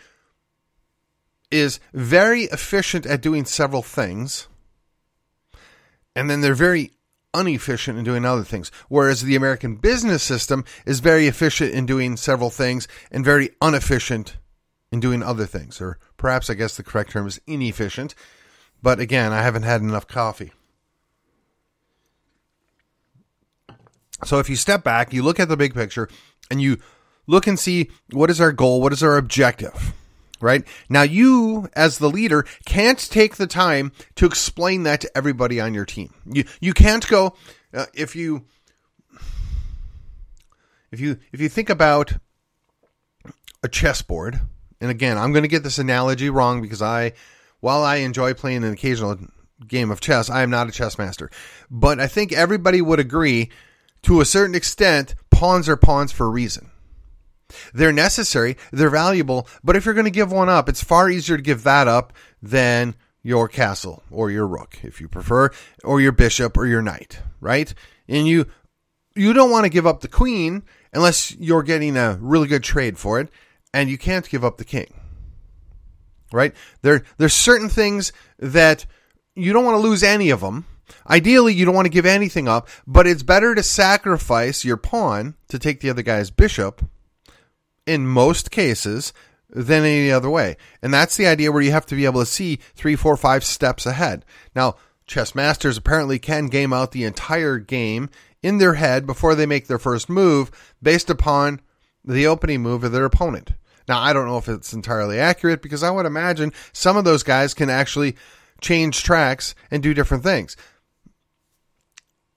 is 1.51 1.81
very 1.93 2.45
efficient 2.45 3.05
at 3.05 3.21
doing 3.21 3.45
several 3.45 3.83
things, 3.83 4.49
and 6.17 6.31
then 6.31 6.41
they're 6.41 6.55
very 6.55 6.93
inefficient 7.35 7.99
in 7.99 8.05
doing 8.05 8.25
other 8.25 8.45
things. 8.45 8.71
Whereas 8.89 9.23
the 9.23 9.35
American 9.35 9.77
business 9.77 10.23
system 10.23 10.65
is 10.87 11.01
very 11.01 11.27
efficient 11.27 11.75
in 11.75 11.85
doing 11.85 12.17
several 12.17 12.51
things 12.51 12.87
and 13.11 13.25
very 13.25 13.51
inefficient 13.61 14.37
in 14.93 15.01
doing 15.01 15.23
other 15.23 15.47
things. 15.47 15.81
Or 15.81 15.99
perhaps 16.17 16.49
I 16.49 16.55
guess 16.55 16.77
the 16.77 16.85
correct 16.85 17.11
term 17.11 17.27
is 17.27 17.41
inefficient. 17.47 18.15
But 18.85 19.01
again, 19.01 19.33
I 19.33 19.41
haven't 19.41 19.63
had 19.63 19.81
enough 19.81 20.07
coffee. 20.07 20.53
So 24.27 24.41
if 24.41 24.51
you 24.51 24.57
step 24.57 24.85
back, 24.85 25.11
you 25.11 25.23
look 25.23 25.41
at 25.41 25.49
the 25.49 25.57
big 25.57 25.73
picture, 25.73 26.07
and 26.51 26.61
you 26.61 26.79
look 27.27 27.47
and 27.47 27.59
see 27.59 27.91
what 28.13 28.29
is 28.29 28.43
our 28.43 28.53
goal, 28.53 28.83
what 28.83 28.93
is 28.93 29.03
our 29.03 29.17
objective 29.17 29.95
right? 30.41 30.67
Now, 30.91 31.03
you 31.03 31.71
as 31.75 31.97
the 31.97 32.11
leader 32.11 32.45
can't 32.67 32.99
take 32.99 33.37
the 33.37 33.47
time 33.47 33.93
to 34.17 34.27
explain 34.27 34.83
that 34.83 35.01
to 35.01 35.17
everybody 35.17 35.59
on 35.59 35.73
your 35.73 35.87
team. 35.87 36.13
You 36.27 36.45
you 36.61 36.75
can't 36.75 37.09
go 37.09 37.35
uh, 37.73 37.87
if 37.95 38.15
you 38.15 38.45
if 40.93 41.01
you 41.01 41.17
if 41.33 41.41
you 41.41 41.49
think 41.49 41.71
about 41.71 42.19
a 43.63 43.69
chessboard. 43.69 44.41
And 44.83 44.91
again, 44.91 45.17
I'm 45.17 45.33
going 45.33 45.45
to 45.45 45.49
get 45.49 45.63
this 45.63 45.79
analogy 45.79 46.29
wrong 46.29 46.61
because 46.61 46.83
I 46.83 47.15
while 47.65 47.83
I 47.83 47.97
enjoy 47.97 48.35
playing 48.35 48.63
an 48.63 48.75
occasional 48.75 49.17
game 49.67 49.91
of 49.91 50.01
chess, 50.01 50.29
I 50.29 50.43
am 50.43 50.51
not 50.51 50.69
a 50.69 50.71
chess 50.71 50.99
master. 50.99 51.31
But 51.71 51.99
I 51.99 52.07
think 52.09 52.31
everybody 52.31 52.83
would 52.83 53.01
agree 53.01 53.49
to 54.03 54.21
a 54.21 54.27
certain 54.27 54.55
extent 54.55 55.15
pawns 55.31 55.67
are 55.67 55.77
pawns 55.77 56.13
for 56.13 56.27
a 56.27 56.29
reason 56.31 56.71
they're 57.73 57.93
necessary, 57.93 58.57
they're 58.71 58.91
valuable, 58.91 59.49
but 59.63 59.77
if 59.77 59.85
you're 59.85 59.95
going 59.95 60.05
to 60.05 60.11
give 60.11 60.31
one 60.31 60.49
up, 60.49 60.69
it's 60.69 60.83
far 60.83 61.09
easier 61.09 61.37
to 61.37 61.43
give 61.43 61.63
that 61.63 61.89
up 61.89 62.13
than 62.43 62.97
your 63.23 63.49
castle 63.49 64.03
or 64.11 64.31
your 64.31 64.47
rook, 64.47 64.79
if 64.83 65.01
you 65.01 65.09
prefer, 65.09 65.51
or 65.85 66.01
your 66.01 66.13
bishop 66.13 66.59
or 66.59 66.67
your 66.67 66.83
knight, 66.83 67.21
right? 67.41 67.73
And 68.09 68.27
you 68.27 68.47
you 69.15 69.33
don't 69.33 69.51
want 69.51 69.65
to 69.65 69.71
give 69.71 69.87
up 69.87 70.01
the 70.01 70.09
queen 70.09 70.65
unless 70.93 71.35
you're 71.37 71.63
getting 71.63 71.97
a 71.97 72.19
really 72.21 72.49
good 72.49 72.65
trade 72.65 72.99
for 72.99 73.21
it, 73.21 73.31
and 73.73 73.89
you 73.89 73.97
can't 73.97 74.29
give 74.29 74.45
up 74.45 74.59
the 74.59 74.65
king. 74.65 74.93
Right? 76.33 76.55
There 76.83 77.05
there's 77.19 77.35
certain 77.35 77.69
things 77.69 78.13
that 78.39 78.87
you 79.35 79.53
don't 79.53 79.65
want 79.65 79.77
to 79.77 79.89
lose 79.89 80.03
any 80.03 80.31
of 80.31 80.41
them. 80.41 80.67
Ideally, 81.09 81.55
you 81.55 81.65
don't 81.65 81.75
want 81.75 81.87
to 81.87 81.91
give 81.91 82.07
anything 82.07 82.49
up, 82.49 82.69
but 82.87 83.07
it's 83.07 83.23
better 83.23 83.55
to 83.55 83.63
sacrifice 83.63 84.65
your 84.65 84.77
pawn 84.77 85.35
to 85.49 85.59
take 85.59 85.81
the 85.81 85.91
other 85.91 86.03
guy's 86.03 86.31
bishop 86.31 86.85
in 87.87 88.07
most 88.07 88.51
cases 88.51 89.13
than 89.49 89.85
any 89.85 90.11
other 90.11 90.31
way. 90.31 90.57
And 90.83 90.93
that's 90.93 91.17
the 91.17 91.27
idea 91.27 91.53
where 91.53 91.63
you 91.63 91.73
have 91.73 91.87
to 91.87 91.95
be 91.95 92.05
able 92.05 92.21
to 92.21 92.27
see 92.27 92.59
three, 92.75 92.97
four, 92.97 93.17
five 93.17 93.45
steps 93.45 93.87
ahead. 93.87 94.25
Now, 94.55 94.77
chess 95.07 95.35
masters 95.35 95.77
apparently 95.77 96.19
can 96.19 96.47
game 96.47 96.73
out 96.73 96.93
the 96.93 97.05
entire 97.05 97.59
game 97.59 98.11
in 98.43 98.59
their 98.59 98.75
head 98.75 99.07
before 99.07 99.35
they 99.35 99.47
make 99.47 99.67
their 99.67 99.79
first 99.79 100.09
move 100.09 100.51
based 100.83 101.09
upon 101.09 101.61
the 102.05 102.27
opening 102.27 102.63
move 102.63 102.85
of 102.85 102.93
their 102.93 103.05
opponent. 103.05 103.53
Now, 103.89 104.01
I 104.01 104.13
don't 104.13 104.27
know 104.27 104.39
if 104.39 104.49
it's 104.49 104.73
entirely 104.73 105.19
accurate 105.19 105.63
because 105.63 105.83
I 105.83 105.91
would 105.91 106.07
imagine 106.07 106.53
some 106.73 106.97
of 106.97 107.05
those 107.05 107.23
guys 107.23 107.55
can 107.55 107.69
actually 107.69 108.17
change 108.61 109.03
tracks 109.03 109.55
and 109.71 109.83
do 109.83 109.95
different 109.95 110.23
things. 110.23 110.57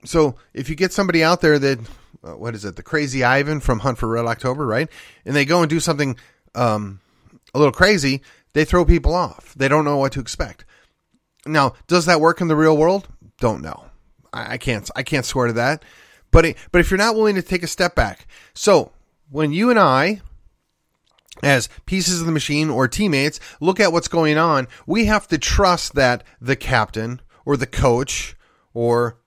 So, 0.05 0.35
if 0.53 0.69
you 0.69 0.75
get 0.75 0.93
somebody 0.93 1.23
out 1.23 1.41
there 1.41 1.57
that 1.59 1.79
uh, 2.23 2.35
what 2.35 2.55
is 2.55 2.65
it, 2.65 2.75
the 2.75 2.83
Crazy 2.83 3.23
Ivan 3.23 3.59
from 3.59 3.79
Hunt 3.79 3.97
for 3.97 4.07
Red 4.07 4.25
October, 4.25 4.65
right? 4.65 4.89
And 5.25 5.35
they 5.35 5.45
go 5.45 5.61
and 5.61 5.69
do 5.69 5.79
something 5.79 6.17
um, 6.55 6.99
a 7.53 7.59
little 7.59 7.73
crazy, 7.73 8.21
they 8.53 8.65
throw 8.65 8.85
people 8.85 9.13
off. 9.13 9.53
They 9.55 9.67
don't 9.67 9.85
know 9.85 9.97
what 9.97 10.11
to 10.13 10.19
expect. 10.19 10.65
Now, 11.45 11.73
does 11.87 12.05
that 12.05 12.21
work 12.21 12.41
in 12.41 12.47
the 12.47 12.55
real 12.55 12.75
world? 12.75 13.07
Don't 13.39 13.61
know. 13.61 13.85
I, 14.33 14.53
I 14.53 14.57
can't. 14.57 14.89
I 14.95 15.03
can't 15.03 15.25
swear 15.25 15.47
to 15.47 15.53
that. 15.53 15.83
But 16.31 16.45
it, 16.45 16.57
but 16.71 16.81
if 16.81 16.91
you're 16.91 16.97
not 16.97 17.15
willing 17.15 17.35
to 17.35 17.41
take 17.41 17.63
a 17.63 17.67
step 17.67 17.95
back, 17.95 18.27
so 18.53 18.91
when 19.29 19.51
you 19.51 19.69
and 19.69 19.79
I 19.79 20.21
as 21.43 21.69
pieces 21.85 22.19
of 22.19 22.25
the 22.25 22.31
machine 22.31 22.69
or 22.69 22.87
teammates 22.87 23.39
look 23.59 23.79
at 23.79 23.91
what's 23.91 24.07
going 24.07 24.37
on, 24.37 24.67
we 24.85 25.05
have 25.05 25.27
to 25.27 25.37
trust 25.37 25.95
that 25.95 26.23
the 26.41 26.55
captain 26.55 27.21
or 27.45 27.57
the 27.57 27.67
coach 27.67 28.35
or 28.73 29.17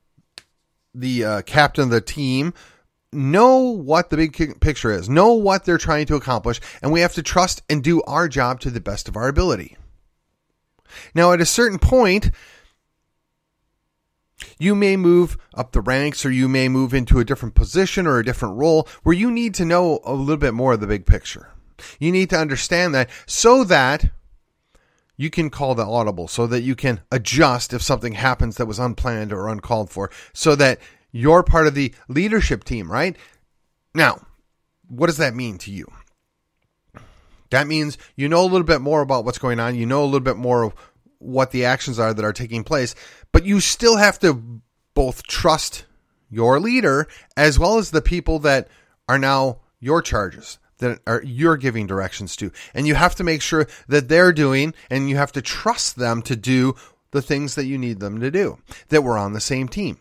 the 0.94 1.24
uh, 1.24 1.42
captain 1.42 1.84
of 1.84 1.90
the 1.90 2.00
team 2.00 2.52
know 3.12 3.58
what 3.58 4.10
the 4.10 4.16
big 4.16 4.60
picture 4.60 4.92
is, 4.92 5.08
know 5.08 5.32
what 5.32 5.64
they're 5.64 5.78
trying 5.78 6.06
to 6.06 6.14
accomplish, 6.14 6.60
and 6.80 6.92
we 6.92 7.00
have 7.00 7.14
to 7.14 7.22
trust 7.22 7.62
and 7.68 7.82
do 7.82 8.02
our 8.02 8.28
job 8.28 8.60
to 8.60 8.70
the 8.70 8.80
best 8.80 9.08
of 9.08 9.16
our 9.16 9.28
ability. 9.28 9.76
Now, 11.14 11.32
at 11.32 11.40
a 11.40 11.46
certain 11.46 11.78
point, 11.78 12.30
you 14.58 14.74
may 14.74 14.96
move 14.96 15.36
up 15.54 15.72
the 15.72 15.80
ranks 15.80 16.24
or 16.24 16.30
you 16.30 16.48
may 16.48 16.68
move 16.68 16.94
into 16.94 17.18
a 17.18 17.24
different 17.24 17.54
position 17.54 18.06
or 18.06 18.18
a 18.18 18.24
different 18.24 18.56
role 18.56 18.88
where 19.02 19.14
you 19.14 19.30
need 19.30 19.54
to 19.54 19.64
know 19.64 20.00
a 20.04 20.12
little 20.12 20.36
bit 20.36 20.54
more 20.54 20.74
of 20.74 20.80
the 20.80 20.86
big 20.86 21.06
picture. 21.06 21.48
You 21.98 22.12
need 22.12 22.30
to 22.30 22.38
understand 22.38 22.94
that 22.94 23.10
so 23.26 23.64
that 23.64 24.10
you 25.16 25.28
can 25.28 25.50
call 25.50 25.74
the 25.74 25.84
audible, 25.84 26.28
so 26.28 26.46
that 26.46 26.62
you 26.62 26.74
can 26.74 27.00
adjust 27.12 27.74
if 27.74 27.82
something 27.82 28.14
happens 28.14 28.56
that 28.56 28.66
was 28.66 28.78
unplanned 28.78 29.32
or 29.32 29.48
uncalled 29.48 29.90
for, 29.90 30.10
so 30.32 30.56
that 30.56 30.78
you're 31.12 31.42
part 31.42 31.66
of 31.66 31.74
the 31.74 31.94
leadership 32.08 32.64
team, 32.64 32.90
right? 32.90 33.16
Now, 33.94 34.24
what 34.88 35.08
does 35.08 35.18
that 35.18 35.34
mean 35.34 35.58
to 35.58 35.70
you? 35.70 35.86
That 37.50 37.66
means 37.66 37.98
you 38.16 38.28
know 38.28 38.42
a 38.42 38.48
little 38.48 38.62
bit 38.62 38.80
more 38.80 39.02
about 39.02 39.24
what's 39.24 39.38
going 39.38 39.60
on. 39.60 39.74
You 39.74 39.84
know 39.84 40.02
a 40.02 40.06
little 40.06 40.20
bit 40.20 40.36
more 40.36 40.62
of 40.62 40.74
what 41.18 41.50
the 41.50 41.64
actions 41.64 41.98
are 41.98 42.14
that 42.14 42.24
are 42.24 42.32
taking 42.32 42.64
place, 42.64 42.94
but 43.32 43.44
you 43.44 43.60
still 43.60 43.96
have 43.96 44.18
to 44.20 44.60
both 44.94 45.22
trust 45.24 45.84
your 46.30 46.60
leader 46.60 47.06
as 47.36 47.58
well 47.58 47.76
as 47.76 47.90
the 47.90 48.00
people 48.00 48.38
that 48.38 48.68
are 49.08 49.18
now 49.18 49.58
your 49.80 50.00
charges 50.00 50.58
that 50.80 51.00
are 51.06 51.22
you're 51.24 51.56
giving 51.56 51.86
directions 51.86 52.36
to. 52.36 52.52
And 52.74 52.86
you 52.86 52.94
have 52.94 53.14
to 53.16 53.24
make 53.24 53.40
sure 53.40 53.66
that 53.88 54.08
they're 54.08 54.32
doing 54.32 54.74
and 54.90 55.08
you 55.08 55.16
have 55.16 55.32
to 55.32 55.42
trust 55.42 55.96
them 55.96 56.20
to 56.22 56.36
do 56.36 56.74
the 57.12 57.22
things 57.22 57.54
that 57.54 57.66
you 57.66 57.78
need 57.78 58.00
them 58.00 58.20
to 58.20 58.30
do. 58.30 58.58
That 58.88 59.02
we're 59.02 59.18
on 59.18 59.32
the 59.32 59.40
same 59.40 59.68
team. 59.68 59.98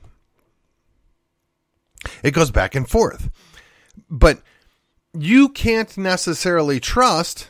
It 2.23 2.31
goes 2.31 2.51
back 2.51 2.75
and 2.75 2.89
forth. 2.89 3.29
But 4.09 4.41
you 5.13 5.49
can't 5.49 5.97
necessarily 5.97 6.79
trust 6.79 7.49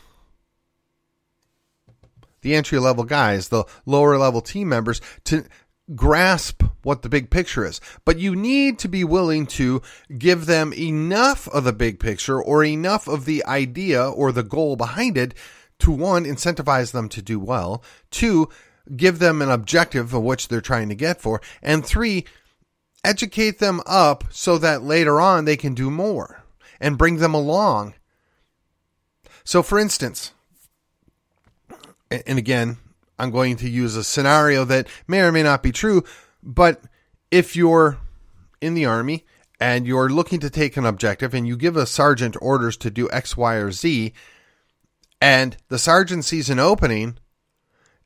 the 2.41 2.55
entry 2.55 2.79
level 2.79 3.03
guys, 3.03 3.50
the 3.50 3.65
lower 3.86 4.17
level 4.17 4.41
team 4.41 4.69
members 4.69 5.01
to 5.25 5.45
grasp 5.96 6.63
what 6.84 7.01
the 7.01 7.10
big 7.10 7.29
picture 7.29 7.65
is. 7.65 7.81
But 8.05 8.19
you 8.19 8.36
need 8.36 8.79
to 8.79 8.88
be 8.88 9.03
willing 9.03 9.46
to 9.48 9.81
give 10.17 10.46
them 10.46 10.74
enough 10.74 11.48
of 11.50 11.63
the 11.63 11.74
big 11.74 12.00
picture 12.00 12.41
or 12.41 12.63
enough 12.63 13.08
of 13.08 13.25
the 13.25 13.46
idea 13.46 14.08
or 14.10 14.31
the 14.31 14.43
goal 14.43 14.75
behind 14.75 15.17
it 15.17 15.34
to 15.79 15.91
one, 15.91 16.25
incentivize 16.25 16.91
them 16.91 17.10
to 17.10 17.22
do 17.22 17.39
well, 17.39 17.84
two, 18.12 18.50
give 18.96 19.19
them 19.19 19.41
an 19.41 19.50
objective 19.50 20.13
of 20.13 20.24
which 20.24 20.48
they're 20.48 20.62
trying 20.62 20.89
to 20.89 20.96
get 20.96 21.22
for, 21.22 21.41
and 21.62 21.86
three, 21.86 22.25
educate 23.03 23.60
them 23.60 23.81
up 23.86 24.25
so 24.29 24.58
that 24.58 24.84
later 24.84 25.22
on 25.22 25.46
they 25.46 25.58
can 25.58 25.74
do 25.74 25.89
more 25.89 26.43
and 26.79 26.98
bring 26.98 27.17
them 27.17 27.34
along. 27.34 27.93
So, 29.43 29.63
for 29.63 29.79
instance, 29.79 30.34
and 32.12 32.38
again, 32.38 32.77
I'm 33.20 33.32
going 33.32 33.58
to 33.58 33.70
use 33.70 33.96
a 33.96 34.04
scenario 34.04 34.64
that 34.66 34.88
may 35.08 35.22
or 35.22 35.32
may 35.32 35.44
not 35.44 35.62
be 35.62 35.72
true, 35.72 36.04
but 36.42 36.82
if 37.30 37.56
you're 37.56 37.98
in 38.62 38.74
the 38.74 38.86
army 38.86 39.26
and 39.60 39.86
you're 39.86 40.10
looking 40.10 40.40
to 40.40 40.50
take 40.50 40.78
an 40.78 40.86
objective 40.86 41.34
and 41.34 41.46
you 41.46 41.58
give 41.58 41.76
a 41.76 41.86
sergeant 41.86 42.38
orders 42.42 42.78
to 42.78 42.90
do 42.90 43.10
X, 43.12 43.36
Y, 43.36 43.56
or 43.56 43.72
Z, 43.72 44.14
and 45.22 45.58
the 45.68 45.78
sergeant 45.78 46.24
sees 46.24 46.50
an 46.50 46.60
opening 46.60 47.18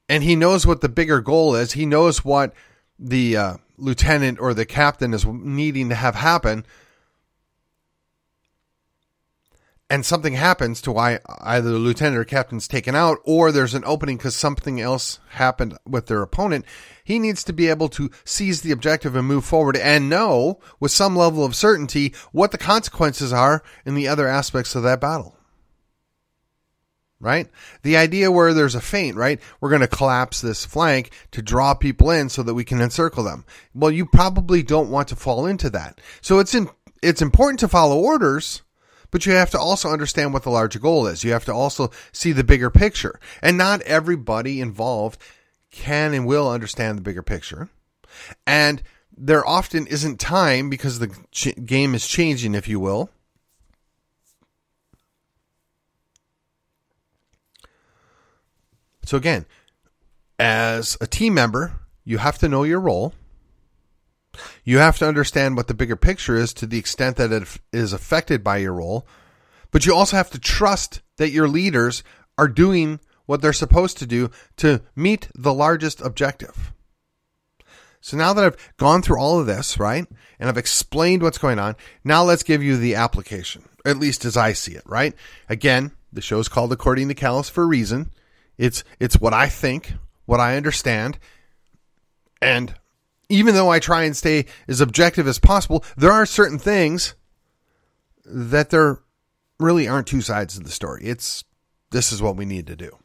and 0.10 0.24
he 0.24 0.36
knows 0.36 0.66
what 0.66 0.82
the 0.82 0.90
bigger 0.90 1.22
goal 1.22 1.56
is, 1.56 1.74
he 1.74 1.86
knows 1.86 2.26
what 2.26 2.54
the 2.98 3.38
uh, 3.38 3.58
lieutenant 3.78 4.40
or 4.40 4.54
the 4.54 4.66
captain 4.66 5.14
is 5.14 5.26
needing 5.26 5.90
to 5.90 5.96
have 5.96 6.16
happen 6.16 6.66
and 9.94 10.04
something 10.04 10.34
happens 10.34 10.82
to 10.82 10.92
why 10.92 11.20
either 11.42 11.70
the 11.70 11.78
lieutenant 11.78 12.18
or 12.18 12.26
captain's 12.26 12.68
taken 12.68 12.96
out 12.96 13.20
or 13.24 13.52
there's 13.52 13.76
an 13.76 13.84
opening 13.86 14.18
because 14.18 14.36
something 14.36 14.82
else 14.82 15.20
happened 15.30 15.78
with 15.86 16.08
their 16.08 16.24
opponent, 16.24 16.66
he 17.04 17.20
needs 17.20 17.44
to 17.44 17.54
be 17.54 17.70
able 17.70 17.88
to 17.90 18.10
seize 18.26 18.62
the 18.62 18.72
objective 18.72 19.16
and 19.16 19.28
move 19.28 19.46
forward 19.46 19.78
and 19.78 20.10
know 20.10 20.60
with 20.80 20.92
some 20.92 21.16
level 21.16 21.46
of 21.46 21.56
certainty 21.56 22.12
what 22.32 22.50
the 22.50 22.58
consequences 22.58 23.32
are 23.32 23.62
in 23.86 23.94
the 23.94 24.08
other 24.08 24.28
aspects 24.28 24.74
of 24.74 24.82
that 24.82 25.00
battle. 25.00 25.38
Right? 27.20 27.48
The 27.84 27.98
idea 27.98 28.32
where 28.32 28.56
there's 28.56 28.74
a 28.74 28.82
feint, 28.82 29.16
right? 29.16 29.40
We're 29.62 29.70
going 29.70 29.82
to 29.82 29.88
collapse 29.88 30.42
this 30.42 30.66
flank 30.66 31.12
to 31.30 31.44
draw 31.44 31.76
people 31.76 32.10
in 32.10 32.30
so 32.30 32.42
that 32.42 32.56
we 32.56 32.66
can 32.66 32.82
encircle 32.82 33.26
them. 33.26 33.46
Well, 33.76 33.92
you 33.92 34.08
probably 34.08 34.64
don't 34.64 34.90
want 34.90 35.10
to 35.10 35.16
fall 35.16 35.46
into 35.46 35.70
that. 35.70 36.02
So 36.20 36.40
it's 36.40 36.56
in, 36.56 36.68
it's 37.04 37.22
important 37.22 37.60
to 37.60 37.68
follow 37.68 38.00
orders 38.00 38.64
but 39.14 39.28
you 39.28 39.34
have 39.34 39.52
to 39.52 39.60
also 39.60 39.92
understand 39.92 40.34
what 40.34 40.42
the 40.42 40.50
larger 40.50 40.80
goal 40.80 41.06
is. 41.06 41.24
You 41.24 41.34
have 41.34 41.46
to 41.46 41.54
also 41.54 41.92
see 42.12 42.32
the 42.32 42.44
bigger 42.44 42.72
picture. 42.72 43.20
And 43.44 43.60
not 43.60 43.84
everybody 43.84 44.60
involved 44.60 45.22
can 45.70 46.16
and 46.16 46.26
will 46.26 46.50
understand 46.50 46.98
the 46.98 47.04
bigger 47.04 47.22
picture. 47.22 47.70
And 48.48 48.82
there 49.16 49.48
often 49.48 49.86
isn't 49.86 50.20
time 50.20 50.68
because 50.72 50.98
the 50.98 51.16
ch- 51.30 51.54
game 51.64 51.94
is 51.94 52.08
changing, 52.08 52.56
if 52.56 52.68
you 52.68 52.80
will. 52.80 53.12
So, 59.06 59.16
again, 59.16 59.46
as 60.40 60.98
a 61.00 61.06
team 61.06 61.36
member, 61.36 61.74
you 62.04 62.18
have 62.18 62.40
to 62.40 62.50
know 62.50 62.64
your 62.64 62.80
role. 62.80 63.14
You 64.64 64.80
have 64.80 64.98
to 65.00 65.08
understand 65.08 65.56
what 65.56 65.68
the 65.68 65.74
bigger 65.74 65.96
picture 65.96 66.36
is 66.36 66.54
to 66.56 66.66
the 66.66 66.78
extent 66.78 67.18
that 67.18 67.32
it 67.32 67.48
is 67.72 67.94
affected 67.94 68.44
by 68.44 68.58
your 68.58 68.74
role. 68.74 69.08
But 69.72 69.86
you 69.86 69.94
also 69.94 70.18
have 70.18 70.32
to 70.32 70.40
trust 70.40 71.02
that 71.18 71.32
your 71.32 71.48
leaders 71.48 72.04
are 72.38 72.48
doing 72.48 73.00
what 73.26 73.42
they're 73.42 73.54
supposed 73.54 73.98
to 74.00 74.06
do 74.06 74.30
to 74.58 74.82
meet 74.96 75.30
the 75.36 75.54
largest 75.54 76.02
objective. 76.02 76.74
So 78.02 78.18
now 78.18 78.34
that 78.34 78.44
I've 78.44 78.76
gone 78.78 79.02
through 79.02 79.20
all 79.20 79.40
of 79.40 79.46
this, 79.46 79.80
right, 79.80 80.06
and 80.38 80.50
I've 80.50 80.58
explained 80.58 81.24
what's 81.24 81.38
going 81.38 81.58
on, 81.58 81.76
now 82.04 82.24
let's 82.24 82.44
give 82.44 82.62
you 82.62 82.76
the 82.76 82.96
application, 82.96 83.64
at 83.86 83.98
least 83.98 84.26
as 84.26 84.36
I 84.36 84.52
see 84.52 84.74
it, 84.74 84.84
right? 84.86 85.14
Again, 85.48 85.94
the 86.12 86.22
show 86.22 86.40
is 86.40 86.50
called 86.50 86.74
According 86.74 87.08
to 87.08 87.14
Callus 87.14 87.50
for 87.50 87.64
a 87.64 87.68
reason. 87.68 88.12
It's 88.58 88.84
it's 89.00 89.20
what 89.20 89.34
I 89.34 89.48
think, 89.48 89.94
what 90.26 90.40
I 90.40 90.58
understand, 90.58 91.18
and 92.42 92.76
even 93.34 93.56
though 93.56 93.70
I 93.70 93.80
try 93.80 94.04
and 94.04 94.16
stay 94.16 94.46
as 94.68 94.80
objective 94.80 95.28
as 95.28 95.40
possible, 95.40 95.84
there 95.98 96.12
are 96.12 96.26
certain 96.26 96.60
things 96.60 97.16
that 98.26 98.70
there 98.70 99.00
really 99.60 99.88
aren't 99.88 100.08
two 100.08 100.22
sides 100.22 100.58
of 100.58 100.64
the 100.64 100.70
story. 100.70 101.04
It's 101.04 101.44
this 101.92 102.12
is 102.12 102.22
what 102.22 102.36
we 102.36 102.46
need 102.46 102.68
to 102.68 102.76
do. 102.76 102.98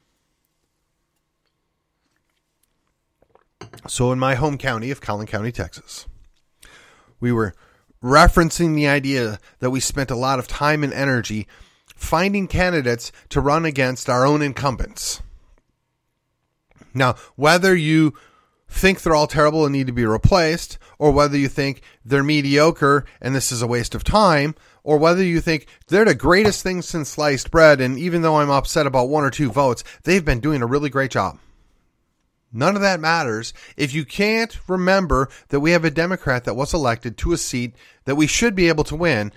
So, 3.86 4.12
in 4.12 4.18
my 4.18 4.34
home 4.34 4.58
county 4.58 4.90
of 4.90 5.00
Collin 5.00 5.26
County, 5.26 5.52
Texas, 5.52 6.06
we 7.20 7.32
were 7.32 7.54
referencing 8.02 8.74
the 8.74 8.88
idea 8.88 9.38
that 9.60 9.70
we 9.70 9.80
spent 9.80 10.10
a 10.10 10.16
lot 10.16 10.38
of 10.38 10.46
time 10.46 10.84
and 10.84 10.92
energy 10.92 11.46
finding 11.94 12.46
candidates 12.46 13.10
to 13.30 13.40
run 13.40 13.64
against 13.64 14.08
our 14.08 14.26
own 14.26 14.42
incumbents. 14.42 15.20
Now, 16.94 17.16
whether 17.36 17.74
you 17.74 18.14
think 18.68 19.02
they're 19.02 19.14
all 19.14 19.26
terrible 19.26 19.64
and 19.64 19.72
need 19.72 19.86
to 19.86 19.92
be 19.92 20.04
replaced, 20.04 20.78
or 20.98 21.10
whether 21.10 21.36
you 21.36 21.48
think 21.48 21.82
they're 22.04 22.22
mediocre 22.22 23.04
and 23.20 23.34
this 23.34 23.50
is 23.50 23.62
a 23.62 23.66
waste 23.66 23.94
of 23.94 24.04
time, 24.04 24.54
or 24.84 24.98
whether 24.98 25.22
you 25.22 25.40
think 25.40 25.66
they're 25.88 26.04
the 26.04 26.14
greatest 26.14 26.62
thing 26.62 26.82
since 26.82 27.08
sliced 27.08 27.50
bread, 27.50 27.80
and 27.80 27.98
even 27.98 28.22
though 28.22 28.36
I'm 28.36 28.50
upset 28.50 28.86
about 28.86 29.08
one 29.08 29.24
or 29.24 29.30
two 29.30 29.50
votes, 29.50 29.84
they've 30.04 30.24
been 30.24 30.40
doing 30.40 30.62
a 30.62 30.66
really 30.66 30.90
great 30.90 31.10
job. 31.10 31.38
None 32.52 32.76
of 32.76 32.82
that 32.82 33.00
matters 33.00 33.52
if 33.76 33.94
you 33.94 34.04
can't 34.04 34.58
remember 34.68 35.28
that 35.48 35.60
we 35.60 35.72
have 35.72 35.84
a 35.84 35.90
Democrat 35.90 36.44
that 36.44 36.56
was 36.56 36.72
elected 36.72 37.18
to 37.18 37.32
a 37.32 37.36
seat 37.36 37.74
that 38.04 38.16
we 38.16 38.26
should 38.26 38.54
be 38.54 38.68
able 38.68 38.84
to 38.84 38.96
win. 38.96 39.32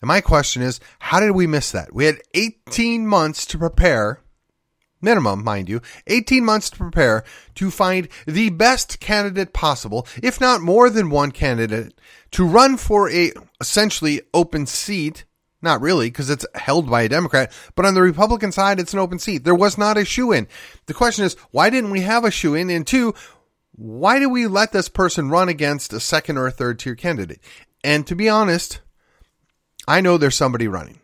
And 0.00 0.08
my 0.08 0.20
question 0.20 0.62
is, 0.62 0.78
how 1.00 1.18
did 1.18 1.32
we 1.32 1.46
miss 1.46 1.72
that? 1.72 1.92
We 1.92 2.04
had 2.04 2.22
18 2.34 3.06
months 3.06 3.44
to 3.46 3.58
prepare 3.58 4.20
minimum, 5.00 5.44
mind 5.44 5.68
you, 5.68 5.80
18 6.06 6.44
months 6.44 6.70
to 6.70 6.76
prepare 6.76 7.24
to 7.54 7.70
find 7.70 8.08
the 8.26 8.50
best 8.50 9.00
candidate 9.00 9.52
possible, 9.52 10.06
if 10.22 10.40
not 10.40 10.60
more 10.60 10.90
than 10.90 11.10
one 11.10 11.32
candidate, 11.32 11.98
to 12.32 12.44
run 12.44 12.76
for 12.76 13.10
a 13.10 13.32
essentially 13.60 14.22
open 14.34 14.66
seat. 14.66 15.24
Not 15.62 15.80
really, 15.80 16.08
because 16.08 16.28
it's 16.30 16.46
held 16.54 16.88
by 16.88 17.02
a 17.02 17.08
Democrat, 17.08 17.50
but 17.74 17.86
on 17.86 17.94
the 17.94 18.02
Republican 18.02 18.52
side, 18.52 18.78
it's 18.78 18.92
an 18.92 18.98
open 18.98 19.18
seat. 19.18 19.42
There 19.42 19.54
was 19.54 19.78
not 19.78 19.96
a 19.96 20.04
shoe 20.04 20.30
in. 20.30 20.46
The 20.84 20.94
question 20.94 21.24
is, 21.24 21.34
why 21.50 21.70
didn't 21.70 21.90
we 21.90 22.02
have 22.02 22.24
a 22.24 22.30
shoe 22.30 22.54
in? 22.54 22.68
And 22.68 22.86
two, 22.86 23.14
why 23.72 24.18
do 24.18 24.28
we 24.28 24.46
let 24.46 24.72
this 24.72 24.88
person 24.88 25.30
run 25.30 25.48
against 25.48 25.92
a 25.92 26.00
second 26.00 26.36
or 26.36 26.46
a 26.46 26.52
third 26.52 26.78
tier 26.78 26.94
candidate? 26.94 27.40
And 27.82 28.06
to 28.06 28.14
be 28.14 28.28
honest, 28.28 28.80
I 29.88 30.00
know 30.00 30.18
there's 30.18 30.34
somebody 30.34 30.68
running. 30.68 31.00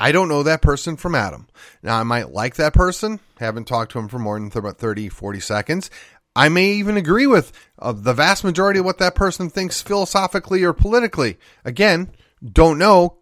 I 0.00 0.12
don't 0.12 0.30
know 0.30 0.42
that 0.42 0.62
person 0.62 0.96
from 0.96 1.14
Adam. 1.14 1.46
Now, 1.82 1.98
I 1.98 2.04
might 2.04 2.30
like 2.30 2.56
that 2.56 2.72
person, 2.72 3.20
haven't 3.38 3.66
talked 3.66 3.92
to 3.92 3.98
him 3.98 4.08
for 4.08 4.18
more 4.18 4.40
than 4.40 4.50
about 4.54 4.78
30, 4.78 5.10
40 5.10 5.40
seconds. 5.40 5.90
I 6.34 6.48
may 6.48 6.72
even 6.72 6.96
agree 6.96 7.26
with 7.26 7.52
uh, 7.78 7.92
the 7.92 8.14
vast 8.14 8.42
majority 8.42 8.78
of 8.78 8.86
what 8.86 8.96
that 8.96 9.14
person 9.14 9.50
thinks 9.50 9.82
philosophically 9.82 10.64
or 10.64 10.72
politically. 10.72 11.36
Again, 11.66 12.10
don't 12.42 12.78
know 12.78 13.18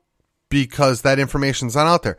because 0.50 1.02
that 1.02 1.18
information's 1.18 1.74
not 1.74 1.88
out 1.88 2.04
there. 2.04 2.16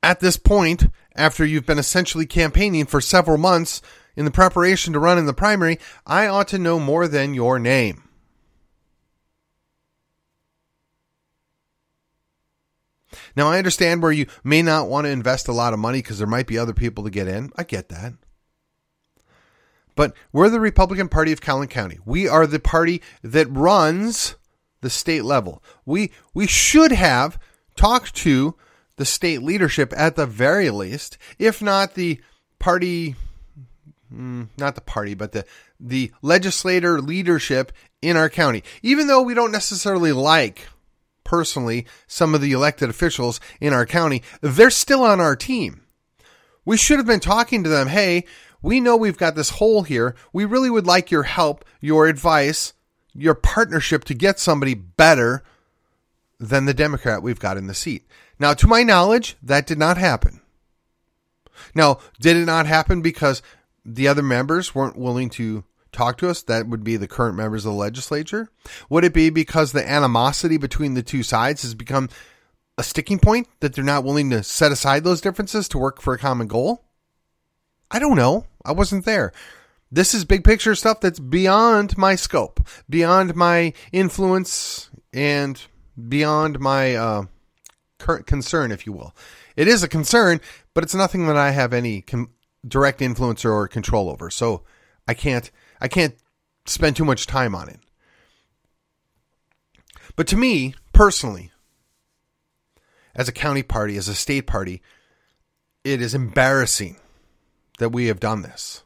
At 0.00 0.20
this 0.20 0.36
point, 0.36 0.86
after 1.16 1.44
you've 1.44 1.66
been 1.66 1.80
essentially 1.80 2.24
campaigning 2.24 2.86
for 2.86 3.00
several 3.00 3.36
months 3.36 3.82
in 4.14 4.24
the 4.24 4.30
preparation 4.30 4.92
to 4.92 5.00
run 5.00 5.18
in 5.18 5.26
the 5.26 5.34
primary, 5.34 5.80
I 6.06 6.28
ought 6.28 6.46
to 6.48 6.58
know 6.58 6.78
more 6.78 7.08
than 7.08 7.34
your 7.34 7.58
name. 7.58 8.07
Now, 13.36 13.48
I 13.48 13.58
understand 13.58 14.02
where 14.02 14.12
you 14.12 14.26
may 14.44 14.62
not 14.62 14.88
want 14.88 15.06
to 15.06 15.10
invest 15.10 15.48
a 15.48 15.52
lot 15.52 15.72
of 15.72 15.78
money 15.78 15.98
because 15.98 16.18
there 16.18 16.26
might 16.26 16.46
be 16.46 16.58
other 16.58 16.74
people 16.74 17.04
to 17.04 17.10
get 17.10 17.28
in. 17.28 17.50
I 17.56 17.64
get 17.64 17.88
that. 17.88 18.14
But 19.94 20.14
we're 20.32 20.48
the 20.48 20.60
Republican 20.60 21.08
Party 21.08 21.32
of 21.32 21.40
Collin 21.40 21.68
County. 21.68 21.98
We 22.04 22.28
are 22.28 22.46
the 22.46 22.60
party 22.60 23.02
that 23.22 23.48
runs 23.50 24.36
the 24.80 24.90
state 24.90 25.24
level. 25.24 25.60
We 25.84 26.12
we 26.32 26.46
should 26.46 26.92
have 26.92 27.36
talked 27.74 28.14
to 28.16 28.54
the 28.94 29.04
state 29.04 29.42
leadership 29.42 29.92
at 29.96 30.14
the 30.14 30.26
very 30.26 30.70
least, 30.70 31.18
if 31.38 31.60
not 31.60 31.94
the 31.94 32.20
party 32.60 33.16
hmm, 34.08 34.44
not 34.56 34.74
the 34.74 34.80
party, 34.80 35.14
but 35.14 35.32
the 35.32 35.44
the 35.80 36.12
legislator 36.22 37.00
leadership 37.00 37.72
in 38.00 38.16
our 38.16 38.28
county. 38.28 38.62
Even 38.82 39.06
though 39.06 39.22
we 39.22 39.34
don't 39.34 39.52
necessarily 39.52 40.12
like 40.12 40.68
personally 41.28 41.86
some 42.06 42.34
of 42.34 42.40
the 42.40 42.52
elected 42.52 42.88
officials 42.88 43.38
in 43.60 43.74
our 43.74 43.84
county, 43.84 44.22
they're 44.40 44.70
still 44.70 45.02
on 45.04 45.20
our 45.20 45.36
team. 45.36 45.82
We 46.64 46.78
should 46.78 46.98
have 46.98 47.06
been 47.06 47.20
talking 47.20 47.62
to 47.62 47.68
them. 47.68 47.88
Hey, 47.88 48.24
we 48.62 48.80
know 48.80 48.96
we've 48.96 49.18
got 49.18 49.34
this 49.34 49.50
hole 49.50 49.82
here. 49.82 50.16
We 50.32 50.46
really 50.46 50.70
would 50.70 50.86
like 50.86 51.10
your 51.10 51.24
help, 51.24 51.66
your 51.82 52.06
advice, 52.06 52.72
your 53.14 53.34
partnership 53.34 54.04
to 54.04 54.14
get 54.14 54.40
somebody 54.40 54.72
better 54.72 55.44
than 56.40 56.64
the 56.64 56.74
Democrat 56.74 57.22
we've 57.22 57.38
got 57.38 57.58
in 57.58 57.66
the 57.66 57.74
seat. 57.74 58.06
Now, 58.38 58.54
to 58.54 58.66
my 58.66 58.82
knowledge, 58.82 59.36
that 59.42 59.66
did 59.66 59.78
not 59.78 59.98
happen. 59.98 60.40
Now, 61.74 61.98
did 62.20 62.36
it 62.36 62.46
not 62.46 62.66
happen 62.66 63.02
because 63.02 63.42
the 63.84 64.08
other 64.08 64.22
members 64.22 64.74
weren't 64.74 64.96
willing 64.96 65.28
to 65.30 65.64
talk 65.98 66.18
to 66.18 66.28
us, 66.28 66.42
that 66.42 66.68
would 66.68 66.84
be 66.84 66.96
the 66.96 67.08
current 67.08 67.36
members 67.36 67.66
of 67.66 67.72
the 67.72 67.78
legislature? 67.78 68.50
Would 68.88 69.04
it 69.04 69.12
be 69.12 69.30
because 69.30 69.72
the 69.72 69.88
animosity 69.88 70.56
between 70.56 70.94
the 70.94 71.02
two 71.02 71.22
sides 71.22 71.62
has 71.62 71.74
become 71.74 72.08
a 72.78 72.82
sticking 72.82 73.18
point 73.18 73.48
that 73.60 73.74
they're 73.74 73.84
not 73.84 74.04
willing 74.04 74.30
to 74.30 74.42
set 74.42 74.72
aside 74.72 75.04
those 75.04 75.20
differences 75.20 75.68
to 75.68 75.78
work 75.78 76.00
for 76.00 76.14
a 76.14 76.18
common 76.18 76.46
goal? 76.46 76.84
I 77.90 77.98
don't 77.98 78.16
know. 78.16 78.46
I 78.64 78.72
wasn't 78.72 79.04
there. 79.04 79.32
This 79.90 80.14
is 80.14 80.24
big 80.24 80.44
picture 80.44 80.74
stuff 80.74 81.00
that's 81.00 81.18
beyond 81.18 81.96
my 81.96 82.14
scope, 82.14 82.60
beyond 82.88 83.34
my 83.34 83.72
influence, 83.90 84.90
and 85.12 85.60
beyond 86.08 86.60
my 86.60 86.94
uh, 86.94 87.22
current 87.98 88.26
concern, 88.26 88.70
if 88.70 88.86
you 88.86 88.92
will. 88.92 89.14
It 89.56 89.66
is 89.66 89.82
a 89.82 89.88
concern, 89.88 90.40
but 90.74 90.84
it's 90.84 90.94
nothing 90.94 91.26
that 91.26 91.36
I 91.36 91.50
have 91.50 91.72
any 91.72 92.02
com- 92.02 92.30
direct 92.66 93.00
influence 93.00 93.44
or 93.44 93.66
control 93.66 94.10
over. 94.10 94.30
So 94.30 94.62
I 95.08 95.14
can't 95.14 95.50
I 95.80 95.88
can't 95.88 96.14
spend 96.66 96.96
too 96.96 97.04
much 97.04 97.26
time 97.26 97.54
on 97.54 97.68
it. 97.68 97.80
But 100.16 100.26
to 100.28 100.36
me, 100.36 100.74
personally, 100.92 101.52
as 103.14 103.28
a 103.28 103.32
county 103.32 103.62
party, 103.62 103.96
as 103.96 104.08
a 104.08 104.14
state 104.14 104.46
party, 104.46 104.82
it 105.84 106.02
is 106.02 106.14
embarrassing 106.14 106.96
that 107.78 107.90
we 107.90 108.06
have 108.06 108.20
done 108.20 108.42
this. 108.42 108.82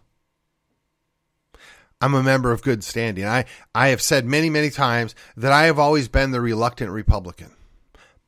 I'm 2.00 2.14
a 2.14 2.22
member 2.22 2.50
of 2.50 2.62
good 2.62 2.82
standing. 2.82 3.24
I, 3.24 3.44
I 3.74 3.88
have 3.88 4.02
said 4.02 4.24
many, 4.24 4.50
many 4.50 4.70
times 4.70 5.14
that 5.36 5.52
I 5.52 5.64
have 5.64 5.78
always 5.78 6.08
been 6.08 6.32
the 6.32 6.40
reluctant 6.40 6.90
Republican. 6.90 7.52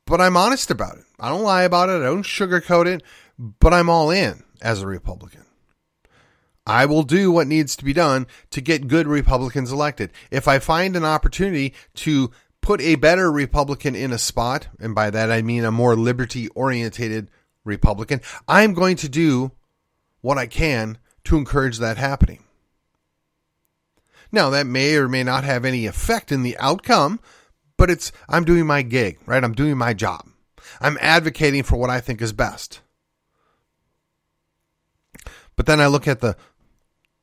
But 0.05 0.21
I'm 0.21 0.37
honest 0.37 0.71
about 0.71 0.97
it. 0.97 1.03
I 1.19 1.29
don't 1.29 1.43
lie 1.43 1.63
about 1.63 1.89
it. 1.89 2.01
I 2.01 2.05
don't 2.05 2.23
sugarcoat 2.23 2.85
it, 2.85 3.03
but 3.37 3.73
I'm 3.73 3.89
all 3.89 4.11
in 4.11 4.43
as 4.61 4.81
a 4.81 4.87
Republican. 4.87 5.44
I 6.65 6.85
will 6.85 7.03
do 7.03 7.31
what 7.31 7.47
needs 7.47 7.75
to 7.75 7.85
be 7.85 7.93
done 7.93 8.27
to 8.51 8.61
get 8.61 8.87
good 8.87 9.07
Republicans 9.07 9.71
elected. 9.71 10.11
If 10.31 10.47
I 10.47 10.59
find 10.59 10.95
an 10.95 11.05
opportunity 11.05 11.73
to 11.95 12.31
put 12.61 12.81
a 12.81 12.95
better 12.95 13.31
Republican 13.31 13.95
in 13.95 14.11
a 14.11 14.17
spot, 14.17 14.67
and 14.79 14.95
by 14.95 15.11
that 15.11 15.31
I 15.31 15.43
mean 15.43 15.63
a 15.63 15.71
more 15.71 15.95
liberty 15.95 16.47
orientated 16.49 17.29
Republican, 17.63 18.21
I'm 18.47 18.73
going 18.73 18.95
to 18.97 19.09
do 19.09 19.51
what 20.21 20.39
I 20.39 20.47
can 20.47 20.97
to 21.25 21.37
encourage 21.37 21.77
that 21.77 21.97
happening. 21.97 22.43
Now, 24.31 24.49
that 24.49 24.65
may 24.65 24.95
or 24.95 25.07
may 25.07 25.23
not 25.23 25.43
have 25.43 25.65
any 25.65 25.85
effect 25.85 26.31
in 26.31 26.41
the 26.41 26.57
outcome, 26.57 27.19
but 27.77 27.91
it's 27.91 28.11
I'm 28.27 28.43
doing 28.43 28.65
my 28.65 28.81
gig, 28.81 29.19
right? 29.25 29.43
I'm 29.43 29.53
doing 29.53 29.77
my 29.77 29.93
job. 29.93 30.27
I'm 30.81 30.97
advocating 30.99 31.63
for 31.63 31.77
what 31.77 31.91
I 31.91 32.01
think 32.01 32.21
is 32.21 32.33
best. 32.33 32.81
But 35.55 35.67
then 35.67 35.79
I 35.79 35.87
look 35.87 36.07
at 36.07 36.19
the 36.19 36.35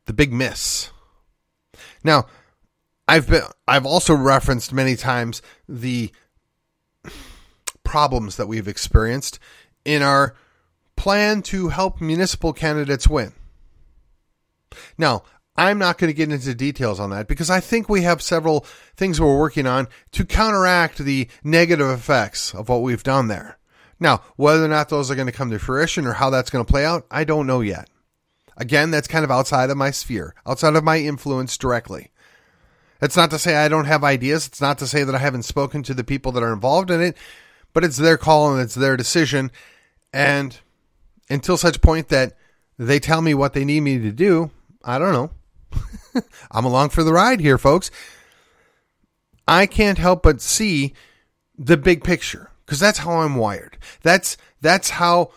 the 0.07 0.13
big 0.13 0.33
miss. 0.33 0.91
Now, 2.05 2.27
I've 3.09 3.29
been 3.29 3.43
I've 3.67 3.87
also 3.87 4.15
referenced 4.15 4.73
many 4.73 4.97
times 4.97 5.43
the 5.69 6.11
problems 7.85 8.37
that 8.37 8.49
we've 8.49 8.69
experienced 8.69 9.39
in 9.85 10.03
our 10.03 10.35
plan 10.97 11.43
to 11.43 11.69
help 11.69 12.01
municipal 12.01 12.53
candidates 12.53 13.09
win. 13.09 13.33
Now, 14.97 15.25
I'm 15.57 15.79
not 15.79 15.99
going 15.99 16.09
to 16.09 16.17
get 16.17 16.33
into 16.33 16.55
details 16.55 16.99
on 16.99 17.11
that 17.11 17.29
because 17.29 17.51
I 17.51 17.61
think 17.61 17.89
we 17.89 18.03
have 18.03 18.23
several 18.23 18.65
things 18.97 19.21
we're 19.21 19.39
working 19.39 19.67
on 19.67 19.89
to 20.13 20.25
counteract 20.25 20.99
the 20.99 21.29
negative 21.45 21.91
effects 21.91 22.55
of 22.55 22.69
what 22.69 22.83
we've 22.83 23.03
done 23.03 23.29
there. 23.29 23.59
Now, 24.01 24.23
whether 24.37 24.65
or 24.65 24.69
not 24.69 24.89
those 24.89 25.11
are 25.11 25.15
going 25.15 25.27
to 25.27 25.33
come 25.33 25.51
to 25.51 25.59
fruition 25.59 26.07
or 26.07 26.15
how 26.15 26.31
that's 26.31 26.51
going 26.51 26.65
to 26.65 26.71
play 26.71 26.85
out, 26.85 27.07
I 27.11 27.25
don't 27.25 27.47
know 27.47 27.61
yet. 27.61 27.89
Again, 28.57 28.91
that's 28.91 29.09
kind 29.09 29.25
of 29.25 29.31
outside 29.31 29.71
of 29.71 29.77
my 29.77 29.91
sphere, 29.91 30.35
outside 30.47 30.77
of 30.77 30.85
my 30.85 30.99
influence 30.99 31.57
directly. 31.57 32.11
That's 33.01 33.17
not 33.17 33.31
to 33.31 33.39
say 33.39 33.57
I 33.57 33.69
don't 33.69 33.87
have 33.87 34.05
ideas. 34.05 34.47
It's 34.47 34.61
not 34.61 34.79
to 34.79 34.87
say 34.87 35.03
that 35.03 35.15
I 35.15 35.19
haven't 35.19 35.43
spoken 35.43 35.83
to 35.85 35.95
the 35.95 36.05
people 36.05 36.33
that 36.33 36.43
are 36.43 36.53
involved 36.53 36.91
in 36.91 37.01
it, 37.01 37.17
but 37.73 37.85
it's 37.85 37.97
their 37.97 38.17
call 38.17 38.53
and 38.53 38.63
it's 38.63 38.75
their 38.75 38.97
decision. 38.97 39.51
And 40.13 40.59
until 41.29 41.57
such 41.57 41.81
point 41.81 42.11
that 42.11 42.37
they 42.79 43.01
tell 43.01 43.23
me 43.23 43.35
what 43.35 43.55
they 43.55 43.65
need 43.65 43.81
me 43.81 43.99
to 43.99 44.13
do, 44.13 44.51
I 44.85 44.99
don't 44.99 45.13
know. 45.13 45.31
I'm 46.51 46.65
along 46.65 46.91
for 46.91 47.03
the 47.03 47.13
ride 47.13 47.41
here, 47.41 47.59
folks. 47.59 47.91
I 49.49 49.67
can't 49.67 49.99
help 49.99 50.23
but 50.23 50.41
see 50.41 50.95
the 51.59 51.77
big 51.77 52.05
picture 52.05 52.51
because 52.65 52.79
that's 52.79 52.99
how 52.99 53.21
I'm 53.21 53.37
wired. 53.37 53.79
That's 54.03 54.37
that's 54.61 54.91
how 54.91 55.33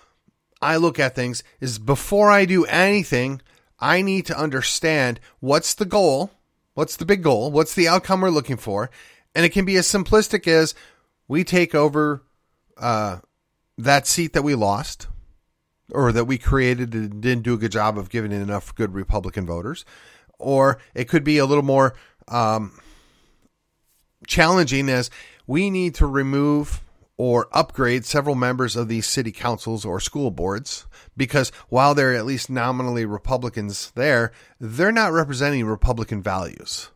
I 0.62 0.78
look 0.78 1.00
at 1.00 1.16
things 1.16 1.44
is 1.60 1.80
before 1.80 2.32
I 2.32 2.46
do 2.46 2.66
anything, 2.66 3.42
I 3.80 4.02
need 4.02 4.26
to 4.28 4.40
understand 4.40 5.20
what's 5.40 5.74
the 5.74 5.86
goal, 5.86 6.32
what's 6.74 6.96
the 6.96 7.06
big 7.06 7.24
goal, 7.24 7.52
what's 7.52 7.76
the 7.76 7.88
outcome 7.88 8.22
we're 8.22 8.30
looking 8.30 8.58
for, 8.58 8.90
and 9.34 9.46
it 9.46 9.50
can 9.50 9.66
be 9.66 9.76
as 9.76 9.88
simplistic 9.88 10.48
as 10.48 10.74
we 11.28 11.44
take 11.44 11.76
over 11.76 12.24
uh, 12.78 13.18
that 13.78 14.08
seat 14.08 14.34
that 14.34 14.44
we 14.44 14.56
lost 14.56 15.08
or 15.92 16.12
that 16.12 16.26
we 16.26 16.38
created 16.38 16.94
and 16.94 17.22
didn't 17.22 17.44
do 17.44 17.54
a 17.54 17.58
good 17.58 17.72
job 17.72 17.98
of 17.98 18.10
giving 18.10 18.32
enough 18.32 18.74
good 18.76 18.94
Republican 18.94 19.46
voters. 19.46 19.86
Or 20.40 20.80
it 20.94 21.08
could 21.08 21.24
be 21.24 21.38
a 21.38 21.46
little 21.46 21.64
more 21.64 21.96
um, 22.28 22.80
challenging 24.28 24.90
as 24.90 25.10
we 25.48 25.70
need 25.70 25.96
to 25.96 26.06
remove 26.06 26.82
or 27.18 27.48
upgrade 27.52 28.06
several 28.06 28.36
members 28.36 28.76
of 28.76 28.88
these 28.88 29.08
city 29.08 29.32
councils 29.32 29.86
or 29.86 30.00
school 30.00 30.32
boards 30.32 30.86
because 31.16 31.50
while 31.70 31.96
they're 31.96 32.14
at 32.14 32.26
least 32.26 32.50
nominally 32.50 33.06
Republicans 33.06 33.92
there, 33.96 34.32
they're 34.60 34.92
not 34.92 35.14
representing 35.14 35.66
Republican 35.66 36.22
values. 36.22 36.90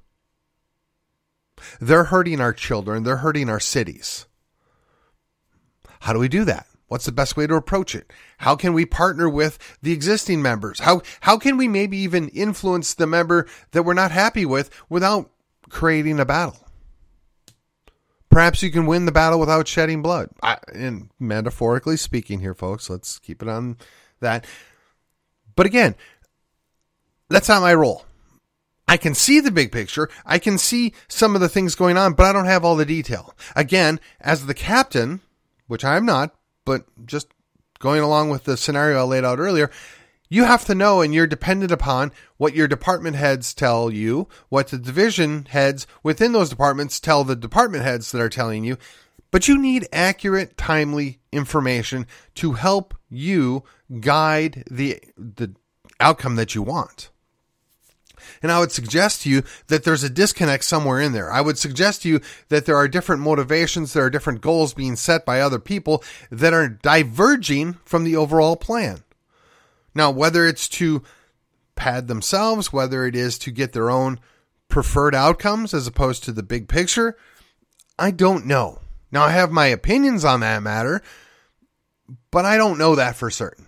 They're 1.80 2.06
hurting 2.06 2.42
our 2.42 2.54
children, 2.54 3.04
they're 3.04 3.18
hurting 3.18 3.50
our 3.50 3.60
cities. 3.60 4.26
How 6.02 6.14
do 6.14 6.20
we 6.20 6.28
do 6.30 6.46
that? 6.46 6.66
What's 6.88 7.06
the 7.06 7.12
best 7.12 7.38
way 7.38 7.46
to 7.46 7.56
approach 7.56 7.94
it? 7.94 8.12
How 8.40 8.56
can 8.56 8.74
we 8.74 8.86
partner 8.86 9.30
with 9.30 9.60
the 9.82 9.92
existing 9.92 10.42
members? 10.42 10.80
How 10.80 11.02
how 11.22 11.38
can 11.38 11.56
we 11.56 11.68
maybe 11.68 11.98
even 11.98 12.30
influence 12.30 12.94
the 12.94 13.06
member 13.06 13.48
that 13.72 13.84
we're 13.84 13.94
not 13.94 14.12
happy 14.12 14.46
with 14.46 14.70
without 14.90 15.30
creating 15.70 16.20
a 16.20 16.26
battle? 16.26 16.69
Perhaps 18.30 18.62
you 18.62 18.72
can 18.72 18.86
win 18.86 19.06
the 19.06 19.12
battle 19.12 19.40
without 19.40 19.68
shedding 19.68 20.02
blood. 20.02 20.30
I, 20.44 20.58
and 20.74 21.10
metaphorically 21.20 21.98
speaking 21.98 22.40
here 22.40 22.54
folks, 22.54 22.90
let's 22.90 23.20
keep 23.20 23.42
it 23.42 23.48
on 23.48 23.78
that. 24.20 24.46
But 25.56 25.66
again, 25.66 25.96
that's 27.30 27.50
not 27.50 27.62
my 27.62 27.74
role. 27.74 28.06
I 28.88 28.98
can 28.98 29.14
see 29.14 29.40
the 29.40 29.52
big 29.52 29.72
picture. 29.72 30.10
I 30.26 30.40
can 30.40 30.58
see 30.58 30.94
some 31.08 31.36
of 31.36 31.42
the 31.42 31.50
things 31.50 31.76
going 31.76 31.96
on, 31.96 32.14
but 32.14 32.26
I 32.26 32.34
don't 32.34 32.46
have 32.46 32.66
all 32.66 32.76
the 32.76 32.86
detail. 32.86 33.36
Again, 33.56 34.00
as 34.20 34.46
the 34.46 34.56
captain, 34.56 35.22
which 35.68 35.86
I'm 35.86 36.06
not, 36.06 36.36
but 36.66 36.86
just 37.06 37.28
going 37.78 38.02
along 38.02 38.30
with 38.30 38.46
the 38.46 38.58
scenario 38.58 39.00
I 39.00 39.04
laid 39.04 39.24
out 39.24 39.38
earlier, 39.38 39.70
you 40.30 40.46
have 40.46 40.64
to 40.66 40.76
know 40.76 41.02
and 41.02 41.14
you're 41.14 41.28
dependent 41.28 41.72
upon 41.72 42.12
what 42.38 42.54
your 42.54 42.68
department 42.68 43.16
heads 43.16 43.54
tell 43.54 43.92
you, 43.92 44.28
what 44.50 44.68
the 44.68 44.78
division 44.78 45.46
heads 45.50 45.88
within 46.04 46.32
those 46.32 46.50
departments 46.50 47.00
tell 47.00 47.24
the 47.24 47.36
department 47.36 47.84
heads 47.84 48.12
that 48.12 48.22
are 48.22 48.30
telling 48.30 48.64
you. 48.64 48.78
But 49.32 49.48
you 49.48 49.58
need 49.58 49.88
accurate, 49.92 50.58
timely 50.58 51.20
information 51.32 52.08
to 52.36 52.54
help 52.54 52.96
you 53.10 53.64
guide 54.00 54.64
the 54.70 55.02
the 55.18 55.54
outcome 56.00 56.36
that 56.36 56.56
you 56.56 56.62
want. 56.62 57.10
And 58.42 58.52
I 58.52 58.60
would 58.60 58.72
suggest 58.72 59.24
to 59.24 59.30
you 59.30 59.44
that 59.68 59.84
there's 59.84 60.04
a 60.04 60.10
disconnect 60.10 60.64
somewhere 60.64 61.02
in 61.02 61.14
there. 61.14 61.32
I 61.32 61.42
would 61.42 61.58
suggest 61.58 62.04
to 62.04 62.10
you 62.10 62.22
that 62.50 62.66
there 62.66 62.76
are 62.76 62.88
different 62.88 63.22
motivations, 63.22 63.94
there 63.94 64.06
are 64.06 64.10
different 64.10 64.42
goals 64.42 64.74
being 64.74 64.96
set 64.96 65.26
by 65.26 65.42
other 65.42 65.60
people 65.60 66.04
that 66.30 66.54
are 66.54 66.70
diverging 66.70 67.74
from 67.86 68.04
the 68.04 68.16
overall 68.16 68.56
plan. 68.56 69.04
Now, 69.96 70.12
whether 70.12 70.46
it's 70.46 70.68
to 70.70 71.04
pad 71.76 72.08
themselves, 72.08 72.74
whether 72.74 73.06
it 73.06 73.16
is 73.16 73.38
to 73.40 73.52
get 73.52 73.74
their 73.74 73.90
own 73.90 74.20
preferred 74.68 75.16
outcomes 75.16 75.74
as 75.74 75.88
opposed 75.88 76.24
to 76.24 76.32
the 76.32 76.44
big 76.44 76.68
picture, 76.68 77.18
I 77.98 78.12
don't 78.12 78.46
know. 78.46 78.80
Now, 79.12 79.24
I 79.24 79.32
have 79.32 79.52
my 79.52 79.68
opinions 79.68 80.24
on 80.24 80.42
that 80.42 80.62
matter, 80.62 81.02
but 82.32 82.46
I 82.46 82.58
don't 82.58 82.78
know 82.78 82.96
that 82.96 83.16
for 83.16 83.32
certain. 83.32 83.66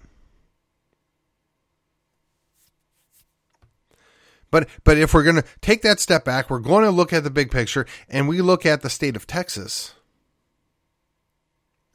But 4.51 4.67
but 4.83 4.97
if 4.97 5.13
we're 5.13 5.23
going 5.23 5.37
to 5.37 5.45
take 5.61 5.81
that 5.81 5.99
step 5.99 6.25
back, 6.25 6.49
we're 6.49 6.59
going 6.59 6.83
to 6.83 6.91
look 6.91 7.13
at 7.13 7.23
the 7.23 7.29
big 7.29 7.49
picture 7.49 7.87
and 8.09 8.27
we 8.27 8.41
look 8.41 8.65
at 8.65 8.81
the 8.81 8.89
state 8.89 9.15
of 9.15 9.25
Texas. 9.25 9.93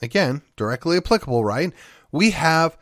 Again, 0.02 0.42
directly 0.56 0.96
applicable, 0.96 1.44
right? 1.44 1.72
We 2.10 2.30
have 2.30 2.76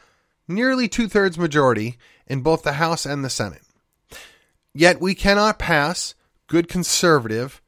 nearly 0.49 0.89
two 0.89 1.09
thirds 1.09 1.39
majority 1.39 1.97
in 2.27 2.41
both 2.41 2.63
the 2.63 2.75
House 2.75 3.07
and 3.07 3.25
the 3.25 3.31
Senate. 3.31 3.63
Yet 4.73 5.01
we 5.01 5.15
cannot 5.15 5.59
pass 5.59 6.15
good 6.47 6.69
conservative 6.69 7.63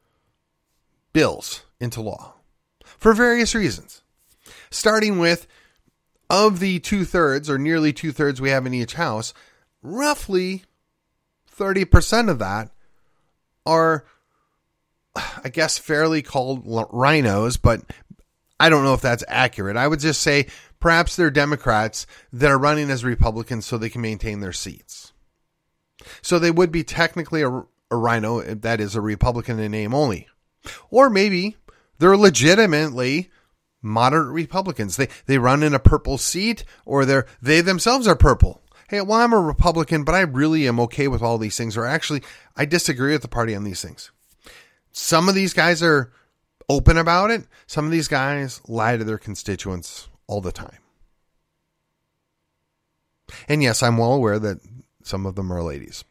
bills 1.12 1.62
into 1.80 2.00
law 2.00 2.34
for 2.98 3.12
various 3.12 3.54
reasons. 3.54 4.02
Starting 4.70 5.18
with, 5.18 5.46
of 6.28 6.58
the 6.58 6.80
two 6.80 7.04
thirds 7.04 7.48
or 7.48 7.58
nearly 7.58 7.92
two 7.92 8.12
thirds 8.12 8.40
we 8.40 8.50
have 8.50 8.66
in 8.66 8.74
each 8.74 8.94
house, 8.94 9.32
roughly 9.82 10.64
30% 11.56 12.28
of 12.28 12.38
that 12.40 12.70
are, 13.64 14.04
I 15.14 15.48
guess, 15.48 15.78
fairly 15.78 16.22
called 16.22 16.62
rhinos, 16.92 17.56
but 17.56 17.82
I 18.58 18.68
don't 18.68 18.84
know 18.84 18.94
if 18.94 19.00
that's 19.00 19.24
accurate. 19.28 19.76
I 19.76 19.86
would 19.86 20.00
just 20.00 20.22
say 20.22 20.46
perhaps 20.80 21.16
they're 21.16 21.30
Democrats 21.30 22.06
that 22.32 22.50
are 22.50 22.58
running 22.58 22.90
as 22.90 23.04
Republicans 23.04 23.66
so 23.66 23.78
they 23.78 23.88
can 23.88 24.00
maintain 24.00 24.40
their 24.40 24.52
seats. 24.52 25.12
So 26.22 26.38
they 26.38 26.50
would 26.50 26.70
be 26.70 26.84
technically 26.84 27.42
a, 27.42 27.50
a 27.50 27.96
rhino, 27.96 28.42
that 28.42 28.80
is 28.80 28.94
a 28.94 29.00
Republican 29.00 29.58
in 29.58 29.72
name 29.72 29.94
only. 29.94 30.28
Or 30.90 31.08
maybe 31.10 31.56
they're 31.98 32.16
legitimately 32.16 33.30
moderate 33.82 34.32
Republicans. 34.32 34.96
They 34.96 35.08
they 35.26 35.38
run 35.38 35.62
in 35.62 35.74
a 35.74 35.78
purple 35.78 36.18
seat 36.18 36.64
or 36.84 37.04
they're 37.04 37.26
they 37.40 37.60
themselves 37.60 38.06
are 38.08 38.16
purple 38.16 38.62
hey, 38.88 39.00
well, 39.00 39.20
I'm 39.20 39.32
a 39.32 39.40
Republican, 39.40 40.04
but 40.04 40.14
I 40.14 40.20
really 40.20 40.68
am 40.68 40.80
okay 40.80 41.08
with 41.08 41.22
all 41.22 41.38
these 41.38 41.56
things, 41.56 41.76
or 41.76 41.86
actually, 41.86 42.22
I 42.56 42.64
disagree 42.64 43.12
with 43.12 43.22
the 43.22 43.28
party 43.28 43.54
on 43.54 43.64
these 43.64 43.82
things. 43.82 44.10
Some 44.92 45.28
of 45.28 45.34
these 45.34 45.52
guys 45.52 45.82
are 45.82 46.12
open 46.68 46.96
about 46.96 47.30
it, 47.30 47.46
some 47.66 47.84
of 47.84 47.90
these 47.90 48.08
guys 48.08 48.60
lie 48.66 48.96
to 48.96 49.04
their 49.04 49.18
constituents 49.18 50.08
all 50.26 50.40
the 50.40 50.52
time. 50.52 50.78
And 53.48 53.62
yes, 53.62 53.82
I'm 53.82 53.98
well 53.98 54.12
aware 54.12 54.38
that 54.38 54.58
some 55.02 55.26
of 55.26 55.34
them 55.34 55.52
are 55.52 55.62
ladies. 55.62 56.04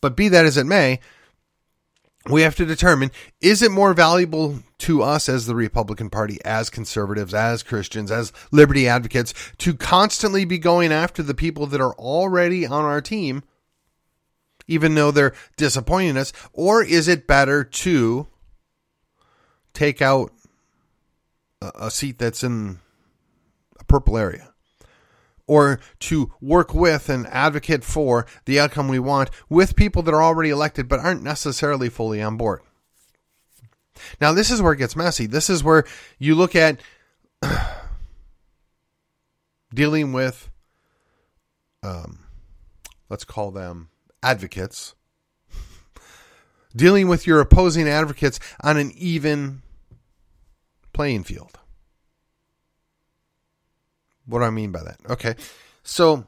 But 0.00 0.16
be 0.16 0.28
that 0.28 0.46
as 0.46 0.56
it 0.56 0.66
may, 0.66 1.00
we 2.28 2.42
have 2.42 2.56
to 2.56 2.66
determine 2.66 3.10
is 3.40 3.62
it 3.62 3.70
more 3.70 3.94
valuable 3.94 4.60
to 4.78 5.02
us 5.02 5.28
as 5.28 5.46
the 5.46 5.54
Republican 5.54 6.10
Party, 6.10 6.38
as 6.44 6.70
conservatives, 6.70 7.32
as 7.32 7.62
Christians, 7.62 8.10
as 8.10 8.32
liberty 8.50 8.88
advocates, 8.88 9.32
to 9.58 9.74
constantly 9.74 10.44
be 10.44 10.58
going 10.58 10.92
after 10.92 11.22
the 11.22 11.34
people 11.34 11.66
that 11.66 11.80
are 11.80 11.94
already 11.94 12.66
on 12.66 12.84
our 12.84 13.00
team, 13.00 13.42
even 14.66 14.94
though 14.94 15.10
they're 15.10 15.34
disappointing 15.56 16.16
us, 16.16 16.32
or 16.52 16.82
is 16.82 17.08
it 17.08 17.26
better 17.26 17.64
to 17.64 18.26
take 19.72 20.02
out 20.02 20.32
a 21.60 21.90
seat 21.90 22.18
that's 22.18 22.44
in 22.44 22.80
purple 23.88 24.16
area? 24.16 24.52
or 25.46 25.80
to 26.00 26.32
work 26.40 26.74
with 26.74 27.08
and 27.08 27.26
advocate 27.28 27.84
for 27.84 28.26
the 28.44 28.58
outcome 28.58 28.88
we 28.88 28.98
want 28.98 29.30
with 29.48 29.76
people 29.76 30.02
that 30.02 30.14
are 30.14 30.22
already 30.22 30.50
elected 30.50 30.88
but 30.88 31.00
aren't 31.00 31.22
necessarily 31.22 31.88
fully 31.88 32.20
on 32.20 32.36
board. 32.36 32.60
Now, 34.20 34.32
this 34.32 34.50
is 34.50 34.60
where 34.60 34.72
it 34.72 34.78
gets 34.78 34.96
messy. 34.96 35.26
This 35.26 35.48
is 35.48 35.64
where 35.64 35.84
you 36.18 36.34
look 36.34 36.54
at 36.54 36.80
dealing 39.74 40.12
with, 40.12 40.50
um, 41.82 42.26
let's 43.08 43.24
call 43.24 43.50
them 43.50 43.88
advocates, 44.22 44.94
dealing 46.76 47.08
with 47.08 47.26
your 47.26 47.40
opposing 47.40 47.88
advocates 47.88 48.38
on 48.62 48.76
an 48.76 48.92
even 48.96 49.62
playing 50.92 51.24
field. 51.24 51.58
What 54.26 54.40
do 54.40 54.44
I 54.44 54.50
mean 54.50 54.72
by 54.72 54.82
that? 54.82 54.98
Okay. 55.08 55.34
So 55.82 56.26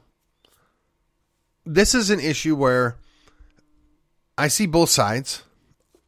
this 1.65 1.93
is 1.93 2.09
an 2.09 2.19
issue 2.19 2.55
where 2.55 2.97
I 4.37 4.47
see 4.47 4.65
both 4.65 4.89
sides. 4.89 5.43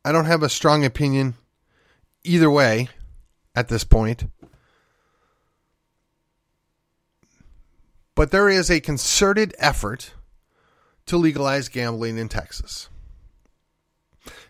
I 0.03 0.11
don't 0.11 0.25
have 0.25 0.41
a 0.41 0.49
strong 0.49 0.83
opinion 0.85 1.35
either 2.23 2.49
way 2.49 2.89
at 3.55 3.67
this 3.67 3.83
point. 3.83 4.25
But 8.15 8.31
there 8.31 8.49
is 8.49 8.69
a 8.69 8.79
concerted 8.79 9.53
effort 9.59 10.13
to 11.07 11.17
legalize 11.17 11.69
gambling 11.69 12.17
in 12.17 12.29
Texas. 12.29 12.89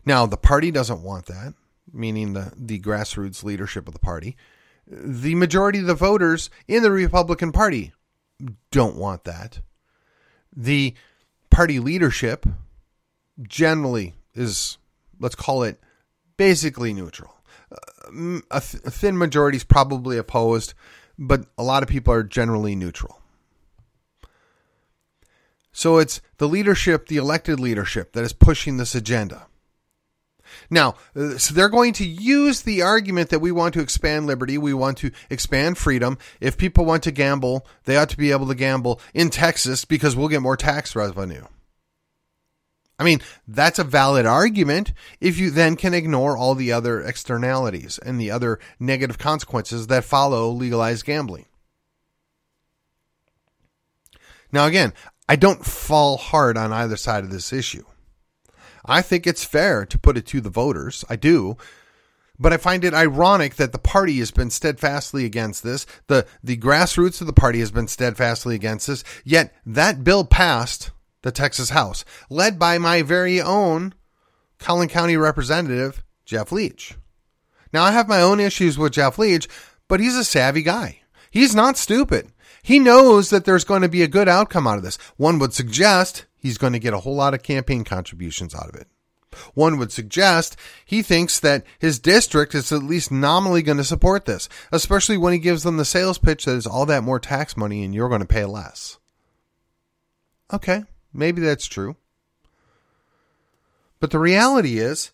Now, 0.05 0.25
the 0.25 0.37
party 0.37 0.71
doesn't 0.71 1.03
want 1.03 1.27
that, 1.27 1.53
meaning 1.91 2.33
the, 2.33 2.53
the 2.55 2.79
grassroots 2.79 3.43
leadership 3.43 3.87
of 3.87 3.93
the 3.93 3.99
party 3.99 4.35
the 4.91 5.35
majority 5.35 5.79
of 5.79 5.85
the 5.85 5.95
voters 5.95 6.49
in 6.67 6.83
the 6.83 6.91
Republican 6.91 7.53
Party 7.53 7.93
don't 8.71 8.97
want 8.97 9.23
that. 9.23 9.61
The 10.53 10.93
party 11.49 11.79
leadership 11.79 12.45
generally 13.41 14.15
is, 14.33 14.77
let's 15.19 15.35
call 15.35 15.63
it, 15.63 15.79
basically 16.35 16.93
neutral. 16.93 17.33
Uh, 17.71 18.41
a, 18.51 18.59
th- 18.59 18.83
a 18.83 18.91
thin 18.91 19.17
majority 19.17 19.55
is 19.55 19.63
probably 19.63 20.17
opposed, 20.17 20.73
but 21.17 21.45
a 21.57 21.63
lot 21.63 21.83
of 21.83 21.89
people 21.89 22.13
are 22.13 22.23
generally 22.23 22.75
neutral. 22.75 23.21
So 25.71 25.99
it's 25.99 26.19
the 26.37 26.49
leadership, 26.49 27.07
the 27.07 27.15
elected 27.15 27.61
leadership, 27.61 28.11
that 28.11 28.25
is 28.25 28.33
pushing 28.33 28.75
this 28.75 28.93
agenda. 28.93 29.47
Now, 30.69 30.95
uh, 31.15 31.37
so 31.37 31.53
they're 31.53 31.69
going 31.69 31.93
to 31.93 32.05
use 32.05 32.61
the 32.61 32.81
argument 32.81 33.29
that 33.29 33.39
we 33.39 33.51
want 33.51 33.73
to 33.75 33.81
expand 33.81 34.27
liberty, 34.27 34.57
we 34.57 34.73
want 34.73 34.97
to 34.99 35.11
expand 35.29 35.77
freedom. 35.77 36.17
If 36.39 36.57
people 36.57 36.85
want 36.85 37.03
to 37.03 37.11
gamble, 37.11 37.65
they 37.85 37.97
ought 37.97 38.09
to 38.09 38.17
be 38.17 38.31
able 38.31 38.47
to 38.47 38.55
gamble 38.55 38.99
in 39.13 39.29
Texas 39.29 39.85
because 39.85 40.15
we'll 40.15 40.27
get 40.27 40.41
more 40.41 40.57
tax 40.57 40.95
revenue. 40.95 41.45
I 43.01 43.03
mean, 43.03 43.21
that's 43.47 43.79
a 43.79 43.83
valid 43.83 44.27
argument 44.27 44.93
if 45.19 45.39
you 45.39 45.49
then 45.49 45.75
can 45.75 45.95
ignore 45.95 46.37
all 46.37 46.53
the 46.53 46.71
other 46.71 47.01
externalities 47.01 47.97
and 47.97 48.21
the 48.21 48.29
other 48.29 48.59
negative 48.79 49.17
consequences 49.17 49.87
that 49.87 50.03
follow 50.03 50.51
legalized 50.51 51.03
gambling. 51.03 51.47
Now, 54.51 54.67
again, 54.67 54.93
I 55.27 55.35
don't 55.35 55.65
fall 55.65 56.17
hard 56.17 56.57
on 56.57 56.71
either 56.71 56.97
side 56.97 57.23
of 57.23 57.31
this 57.31 57.51
issue. 57.51 57.85
I 58.85 59.01
think 59.01 59.25
it's 59.25 59.43
fair 59.43 59.85
to 59.85 59.99
put 59.99 60.17
it 60.17 60.25
to 60.27 60.41
the 60.41 60.49
voters. 60.49 61.05
I 61.09 61.15
do. 61.15 61.57
But 62.39 62.53
I 62.53 62.57
find 62.57 62.83
it 62.83 62.93
ironic 62.93 63.55
that 63.55 63.71
the 63.71 63.77
party 63.77 64.17
has 64.19 64.31
been 64.31 64.49
steadfastly 64.49 65.25
against 65.25 65.63
this. 65.63 65.85
The, 66.07 66.25
the 66.43 66.57
grassroots 66.57 67.21
of 67.21 67.27
the 67.27 67.33
party 67.33 67.59
has 67.59 67.69
been 67.69 67.87
steadfastly 67.87 68.55
against 68.55 68.87
this. 68.87 69.03
Yet 69.23 69.53
that 69.65 70.03
bill 70.03 70.25
passed 70.25 70.89
the 71.21 71.31
Texas 71.31 71.69
House, 71.69 72.03
led 72.29 72.57
by 72.57 72.79
my 72.79 73.03
very 73.03 73.39
own 73.39 73.93
Collin 74.57 74.89
County 74.89 75.17
representative, 75.17 76.03
Jeff 76.25 76.51
Leach. 76.51 76.95
Now, 77.73 77.83
I 77.83 77.91
have 77.91 78.07
my 78.07 78.21
own 78.21 78.39
issues 78.39 78.77
with 78.77 78.93
Jeff 78.93 79.17
Leach, 79.17 79.47
but 79.87 79.99
he's 79.99 80.15
a 80.15 80.23
savvy 80.23 80.61
guy. 80.61 81.01
He's 81.29 81.55
not 81.55 81.77
stupid. 81.77 82.31
He 82.63 82.79
knows 82.79 83.29
that 83.29 83.45
there's 83.45 83.63
going 83.63 83.81
to 83.81 83.89
be 83.89 84.03
a 84.03 84.07
good 84.07 84.27
outcome 84.27 84.67
out 84.67 84.77
of 84.77 84.83
this. 84.83 84.97
One 85.17 85.39
would 85.39 85.53
suggest 85.53 86.25
he's 86.41 86.57
going 86.57 86.73
to 86.73 86.79
get 86.79 86.93
a 86.93 86.99
whole 86.99 87.15
lot 87.15 87.33
of 87.33 87.43
campaign 87.43 87.83
contributions 87.83 88.53
out 88.55 88.67
of 88.67 88.75
it. 88.75 88.87
One 89.53 89.77
would 89.77 89.91
suggest 89.91 90.57
he 90.83 91.01
thinks 91.01 91.39
that 91.39 91.63
his 91.79 91.99
district 91.99 92.53
is 92.53 92.71
at 92.71 92.83
least 92.83 93.11
nominally 93.11 93.61
going 93.61 93.77
to 93.77 93.83
support 93.83 94.25
this, 94.25 94.49
especially 94.71 95.17
when 95.17 95.33
he 95.33 95.39
gives 95.39 95.63
them 95.63 95.77
the 95.77 95.85
sales 95.85 96.17
pitch 96.17 96.45
that 96.45 96.55
is 96.55 96.67
all 96.67 96.85
that 96.87 97.03
more 97.03 97.19
tax 97.19 97.55
money 97.55 97.83
and 97.83 97.95
you're 97.95 98.09
going 98.09 98.21
to 98.21 98.27
pay 98.27 98.43
less. 98.43 98.97
Okay, 100.51 100.83
maybe 101.13 101.41
that's 101.41 101.67
true. 101.67 101.95
But 104.01 104.11
the 104.11 104.19
reality 104.19 104.79
is, 104.79 105.11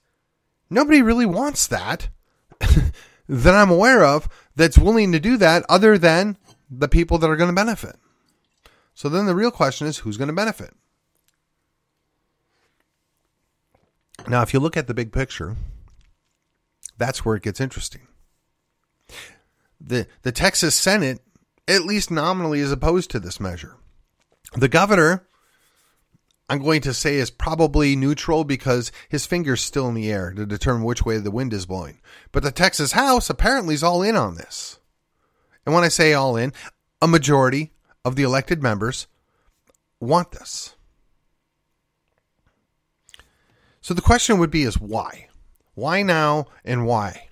nobody 0.70 1.02
really 1.02 1.26
wants 1.26 1.68
that 1.68 2.10
that 3.30 3.54
I'm 3.54 3.70
aware 3.70 4.04
of 4.04 4.28
that's 4.56 4.78
willing 4.78 5.12
to 5.12 5.20
do 5.20 5.38
that 5.38 5.64
other 5.70 5.98
than 5.98 6.38
the 6.72 6.88
people 6.88 7.18
that 7.20 7.30
are 7.30 7.36
going 7.36 7.50
to 7.50 7.56
benefit. 7.56 7.98
So 8.96 9.10
then 9.10 9.28
the 9.28 9.36
real 9.36 9.52
question 9.52 9.86
is 9.86 10.00
who's 10.00 10.18
going 10.18 10.30
to 10.30 10.34
benefit? 10.34 10.74
Now, 14.28 14.42
if 14.42 14.54
you 14.54 14.60
look 14.60 14.76
at 14.76 14.88
the 14.88 14.94
big 14.94 15.12
picture, 15.12 15.56
that's 16.98 17.24
where 17.24 17.36
it 17.36 17.44
gets 17.44 17.62
interesting. 17.62 18.02
The, 19.80 20.08
the 20.24 20.32
Texas 20.32 20.76
Senate, 20.76 21.22
at 21.68 21.86
least 21.86 22.12
nominally, 22.12 22.60
is 22.60 22.72
opposed 22.72 23.10
to 23.12 23.20
this 23.20 23.40
measure. 23.40 23.76
The 24.54 24.68
governor, 24.68 25.28
I'm 26.50 26.62
going 26.62 26.82
to 26.82 26.94
say, 26.94 27.16
is 27.16 27.30
probably 27.30 27.96
neutral 27.96 28.44
because 28.44 28.92
his 29.08 29.26
finger's 29.26 29.62
still 29.62 29.88
in 29.88 29.94
the 29.94 30.12
air 30.12 30.34
to 30.34 30.46
determine 30.46 30.84
which 30.84 31.06
way 31.06 31.18
the 31.20 31.32
wind 31.32 31.54
is 31.54 31.66
blowing. 31.66 32.02
But 32.32 32.44
the 32.44 32.52
Texas 32.52 32.94
House 32.94 33.30
apparently 33.30 33.76
is 33.76 33.84
all 33.84 34.02
in 34.02 34.16
on 34.16 34.36
this. 34.36 34.80
And 35.66 35.74
when 35.74 35.84
I 35.84 35.90
say 35.90 36.14
all 36.14 36.36
in, 36.36 36.54
a 37.02 37.08
majority 37.08 37.72
of 38.04 38.16
the 38.16 38.24
elected 38.24 38.64
members 38.64 39.08
want 40.00 40.32
this. 40.32 40.77
So 43.88 43.94
the 43.94 44.02
question 44.02 44.38
would 44.38 44.52
be 44.52 44.64
is 44.64 44.82
why? 44.82 45.30
Why 45.74 46.02
now 46.02 46.48
and 46.66 46.86
why? 46.86 47.30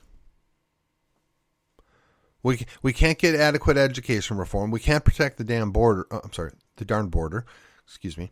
We 2.44 2.66
we 2.82 2.94
can't 2.94 3.20
get 3.20 3.36
adequate 3.36 3.76
education 3.76 4.38
reform. 4.38 4.72
We 4.72 4.80
can't 4.80 5.04
protect 5.04 5.38
the 5.38 5.44
damn 5.44 5.72
border. 5.72 6.08
Oh, 6.10 6.22
I'm 6.24 6.32
sorry, 6.32 6.54
the 6.78 6.86
darn 6.86 7.10
border. 7.10 7.46
Excuse 7.86 8.18
me. 8.18 8.32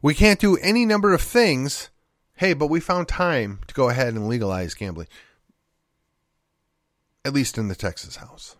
We 0.00 0.14
can't 0.14 0.40
do 0.40 0.56
any 0.56 0.86
number 0.86 1.12
of 1.12 1.20
things. 1.20 1.90
Hey, 2.36 2.54
but 2.54 2.68
we 2.68 2.80
found 2.80 3.06
time 3.06 3.58
to 3.66 3.74
go 3.74 3.90
ahead 3.90 4.14
and 4.14 4.26
legalize 4.26 4.72
gambling. 4.72 5.08
At 7.22 7.34
least 7.34 7.58
in 7.58 7.68
the 7.68 7.74
Texas 7.74 8.16
House. 8.16 8.56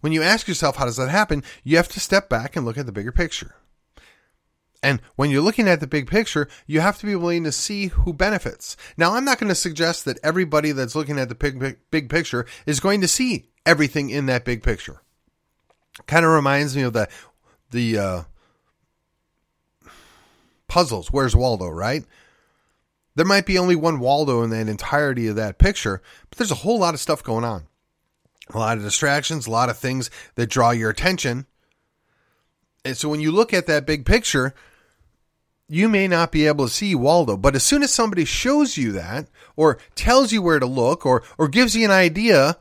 When 0.00 0.14
you 0.14 0.22
ask 0.22 0.48
yourself 0.48 0.76
how 0.76 0.86
does 0.86 0.96
that 0.96 1.10
happen, 1.10 1.44
you 1.64 1.76
have 1.76 1.88
to 1.88 2.00
step 2.00 2.30
back 2.30 2.56
and 2.56 2.64
look 2.64 2.78
at 2.78 2.86
the 2.86 2.92
bigger 2.92 3.12
picture. 3.12 3.56
And 4.82 5.00
when 5.16 5.30
you're 5.30 5.42
looking 5.42 5.68
at 5.68 5.80
the 5.80 5.86
big 5.86 6.08
picture, 6.08 6.48
you 6.66 6.80
have 6.80 6.98
to 6.98 7.06
be 7.06 7.16
willing 7.16 7.44
to 7.44 7.52
see 7.52 7.88
who 7.88 8.12
benefits. 8.12 8.76
Now, 8.96 9.14
I'm 9.14 9.24
not 9.24 9.38
going 9.38 9.48
to 9.48 9.54
suggest 9.54 10.04
that 10.04 10.18
everybody 10.22 10.72
that's 10.72 10.94
looking 10.94 11.18
at 11.18 11.28
the 11.28 11.34
big, 11.34 11.78
big, 11.90 12.08
picture 12.08 12.46
is 12.64 12.78
going 12.78 13.00
to 13.00 13.08
see 13.08 13.48
everything 13.66 14.10
in 14.10 14.26
that 14.26 14.44
big 14.44 14.62
picture. 14.62 15.02
Kind 16.06 16.24
of 16.24 16.30
reminds 16.30 16.76
me 16.76 16.82
of 16.82 16.92
the 16.92 17.08
the 17.70 17.98
uh, 17.98 18.22
puzzles. 20.68 21.08
Where's 21.08 21.34
Waldo? 21.34 21.68
Right? 21.68 22.04
There 23.16 23.26
might 23.26 23.46
be 23.46 23.58
only 23.58 23.74
one 23.74 23.98
Waldo 23.98 24.42
in 24.42 24.50
that 24.50 24.68
entirety 24.68 25.26
of 25.26 25.34
that 25.34 25.58
picture, 25.58 26.00
but 26.30 26.38
there's 26.38 26.52
a 26.52 26.56
whole 26.56 26.78
lot 26.78 26.94
of 26.94 27.00
stuff 27.00 27.24
going 27.24 27.44
on. 27.44 27.66
A 28.50 28.58
lot 28.58 28.78
of 28.78 28.84
distractions, 28.84 29.48
a 29.48 29.50
lot 29.50 29.68
of 29.68 29.76
things 29.76 30.08
that 30.36 30.48
draw 30.48 30.70
your 30.70 30.88
attention. 30.88 31.46
And 32.84 32.96
so 32.96 33.08
when 33.08 33.20
you 33.20 33.32
look 33.32 33.52
at 33.52 33.66
that 33.66 33.86
big 33.86 34.06
picture, 34.06 34.54
you 35.68 35.88
may 35.88 36.08
not 36.08 36.32
be 36.32 36.46
able 36.46 36.66
to 36.66 36.72
see 36.72 36.94
Waldo, 36.94 37.36
but 37.36 37.54
as 37.54 37.62
soon 37.62 37.82
as 37.82 37.92
somebody 37.92 38.24
shows 38.24 38.76
you 38.76 38.92
that, 38.92 39.28
or 39.54 39.78
tells 39.94 40.32
you 40.32 40.40
where 40.40 40.58
to 40.58 40.66
look, 40.66 41.04
or 41.04 41.22
or 41.36 41.48
gives 41.48 41.76
you 41.76 41.84
an 41.84 41.90
idea, 41.90 42.56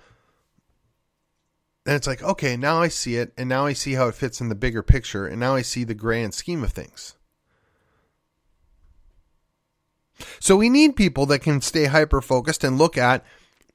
then 1.86 1.96
it's 1.96 2.08
like, 2.08 2.22
okay, 2.22 2.58
now 2.58 2.82
I 2.82 2.90
see 2.90 3.16
it, 3.16 3.32
and 3.38 3.48
now 3.48 3.66
I 3.66 3.72
see 3.72 3.94
how 3.94 4.10
it 4.10 4.16
fits 4.16 4.42
in 4.42 4.50
the 4.50 4.56
bigger 4.56 4.84
picture, 4.84 5.26
and 5.26 5.40
now 5.40 5.56
I 5.56 5.62
see 5.62 5.86
the 5.86 5.94
grand 5.94 6.34
scheme 6.34 6.64
of 6.64 6.74
things. 6.74 7.16
So 10.40 10.58
we 10.58 10.70
need 10.70 10.96
people 10.96 11.26
that 11.28 11.40
can 11.40 11.62
stay 11.62 11.86
hyper 11.86 12.22
focused 12.22 12.64
and 12.64 12.78
look 12.78 12.98
at 12.98 13.24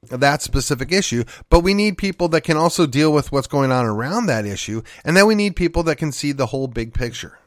that 0.09 0.41
specific 0.41 0.91
issue, 0.91 1.23
but 1.49 1.61
we 1.61 1.73
need 1.73 1.97
people 1.97 2.27
that 2.27 2.41
can 2.41 2.57
also 2.57 2.85
deal 2.85 3.11
with 3.11 3.31
what's 3.31 3.47
going 3.47 3.71
on 3.71 3.85
around 3.85 4.27
that 4.27 4.45
issue, 4.45 4.83
and 5.03 5.17
then 5.17 5.25
we 5.25 5.33
need 5.33 5.55
people 5.55 5.81
that 5.83 5.97
can 5.97 6.11
see 6.11 6.33
the 6.33 6.47
whole 6.47 6.67
big 6.67 6.93
picture. 6.93 7.39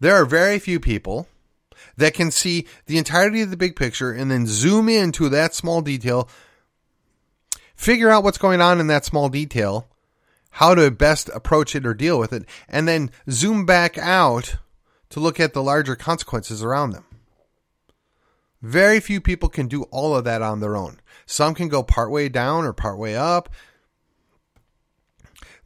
There 0.00 0.14
are 0.14 0.24
very 0.24 0.58
few 0.58 0.78
people 0.78 1.28
that 1.96 2.14
can 2.14 2.30
see 2.30 2.66
the 2.86 2.98
entirety 2.98 3.42
of 3.42 3.50
the 3.50 3.56
big 3.56 3.76
picture 3.76 4.12
and 4.12 4.30
then 4.30 4.46
zoom 4.46 4.88
into 4.88 5.28
that 5.28 5.54
small 5.54 5.80
detail, 5.80 6.28
figure 7.74 8.10
out 8.10 8.22
what's 8.22 8.38
going 8.38 8.60
on 8.60 8.80
in 8.80 8.86
that 8.86 9.04
small 9.04 9.28
detail, 9.28 9.88
how 10.52 10.74
to 10.74 10.90
best 10.90 11.28
approach 11.34 11.74
it 11.74 11.86
or 11.86 11.94
deal 11.94 12.18
with 12.18 12.32
it, 12.32 12.44
and 12.68 12.86
then 12.86 13.10
zoom 13.30 13.66
back 13.66 13.98
out 13.98 14.56
to 15.10 15.20
look 15.20 15.40
at 15.40 15.52
the 15.52 15.62
larger 15.62 15.96
consequences 15.96 16.62
around 16.62 16.90
them. 16.90 17.04
Very 18.60 19.00
few 19.00 19.20
people 19.20 19.48
can 19.48 19.68
do 19.68 19.84
all 19.84 20.16
of 20.16 20.24
that 20.24 20.42
on 20.42 20.60
their 20.60 20.76
own. 20.76 21.00
Some 21.26 21.54
can 21.54 21.68
go 21.68 21.82
partway 21.82 22.28
down 22.28 22.64
or 22.64 22.72
partway 22.72 23.14
up. 23.14 23.48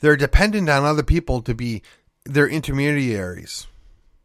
They're 0.00 0.16
dependent 0.16 0.68
on 0.68 0.84
other 0.84 1.02
people 1.02 1.40
to 1.42 1.54
be 1.54 1.82
their 2.24 2.48
intermediaries. 2.48 3.66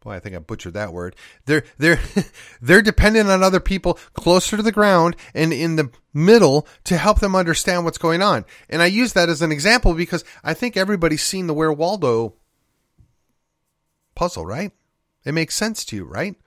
Boy, 0.07 0.13
I 0.13 0.19
think 0.21 0.37
I 0.37 0.39
butchered 0.39 0.75
that 0.75 0.93
word. 0.93 1.17
They're 1.47 1.65
they're 1.77 1.99
they're 2.61 2.81
dependent 2.81 3.29
on 3.29 3.43
other 3.43 3.59
people 3.59 3.95
closer 4.13 4.55
to 4.55 4.63
the 4.63 4.71
ground 4.71 5.17
and 5.33 5.51
in 5.51 5.75
the 5.75 5.89
middle 6.13 6.65
to 6.85 6.95
help 6.95 7.19
them 7.19 7.35
understand 7.35 7.83
what's 7.83 7.97
going 7.97 8.21
on. 8.21 8.45
And 8.69 8.81
I 8.81 8.85
use 8.85 9.11
that 9.11 9.27
as 9.27 9.41
an 9.41 9.51
example 9.51 9.93
because 9.93 10.23
I 10.45 10.53
think 10.53 10.77
everybody's 10.77 11.23
seen 11.23 11.47
the 11.47 11.53
Where 11.53 11.73
Waldo 11.73 12.35
puzzle, 14.15 14.45
right? 14.45 14.71
It 15.25 15.33
makes 15.33 15.55
sense 15.55 15.83
to 15.83 15.97
you, 15.97 16.05
right? 16.05 16.37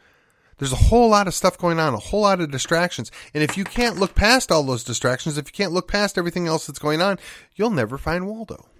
There's 0.56 0.72
a 0.72 0.76
whole 0.76 1.10
lot 1.10 1.28
of 1.28 1.34
stuff 1.34 1.58
going 1.58 1.78
on, 1.78 1.92
a 1.92 1.98
whole 1.98 2.22
lot 2.22 2.40
of 2.40 2.50
distractions. 2.50 3.12
And 3.34 3.42
if 3.42 3.58
you 3.58 3.64
can't 3.64 3.98
look 3.98 4.14
past 4.14 4.50
all 4.50 4.62
those 4.62 4.84
distractions, 4.84 5.36
if 5.36 5.48
you 5.48 5.52
can't 5.52 5.72
look 5.72 5.86
past 5.86 6.16
everything 6.16 6.46
else 6.46 6.66
that's 6.66 6.78
going 6.78 7.02
on, 7.02 7.18
you'll 7.56 7.68
never 7.68 7.98
find 7.98 8.26
Waldo. 8.26 8.70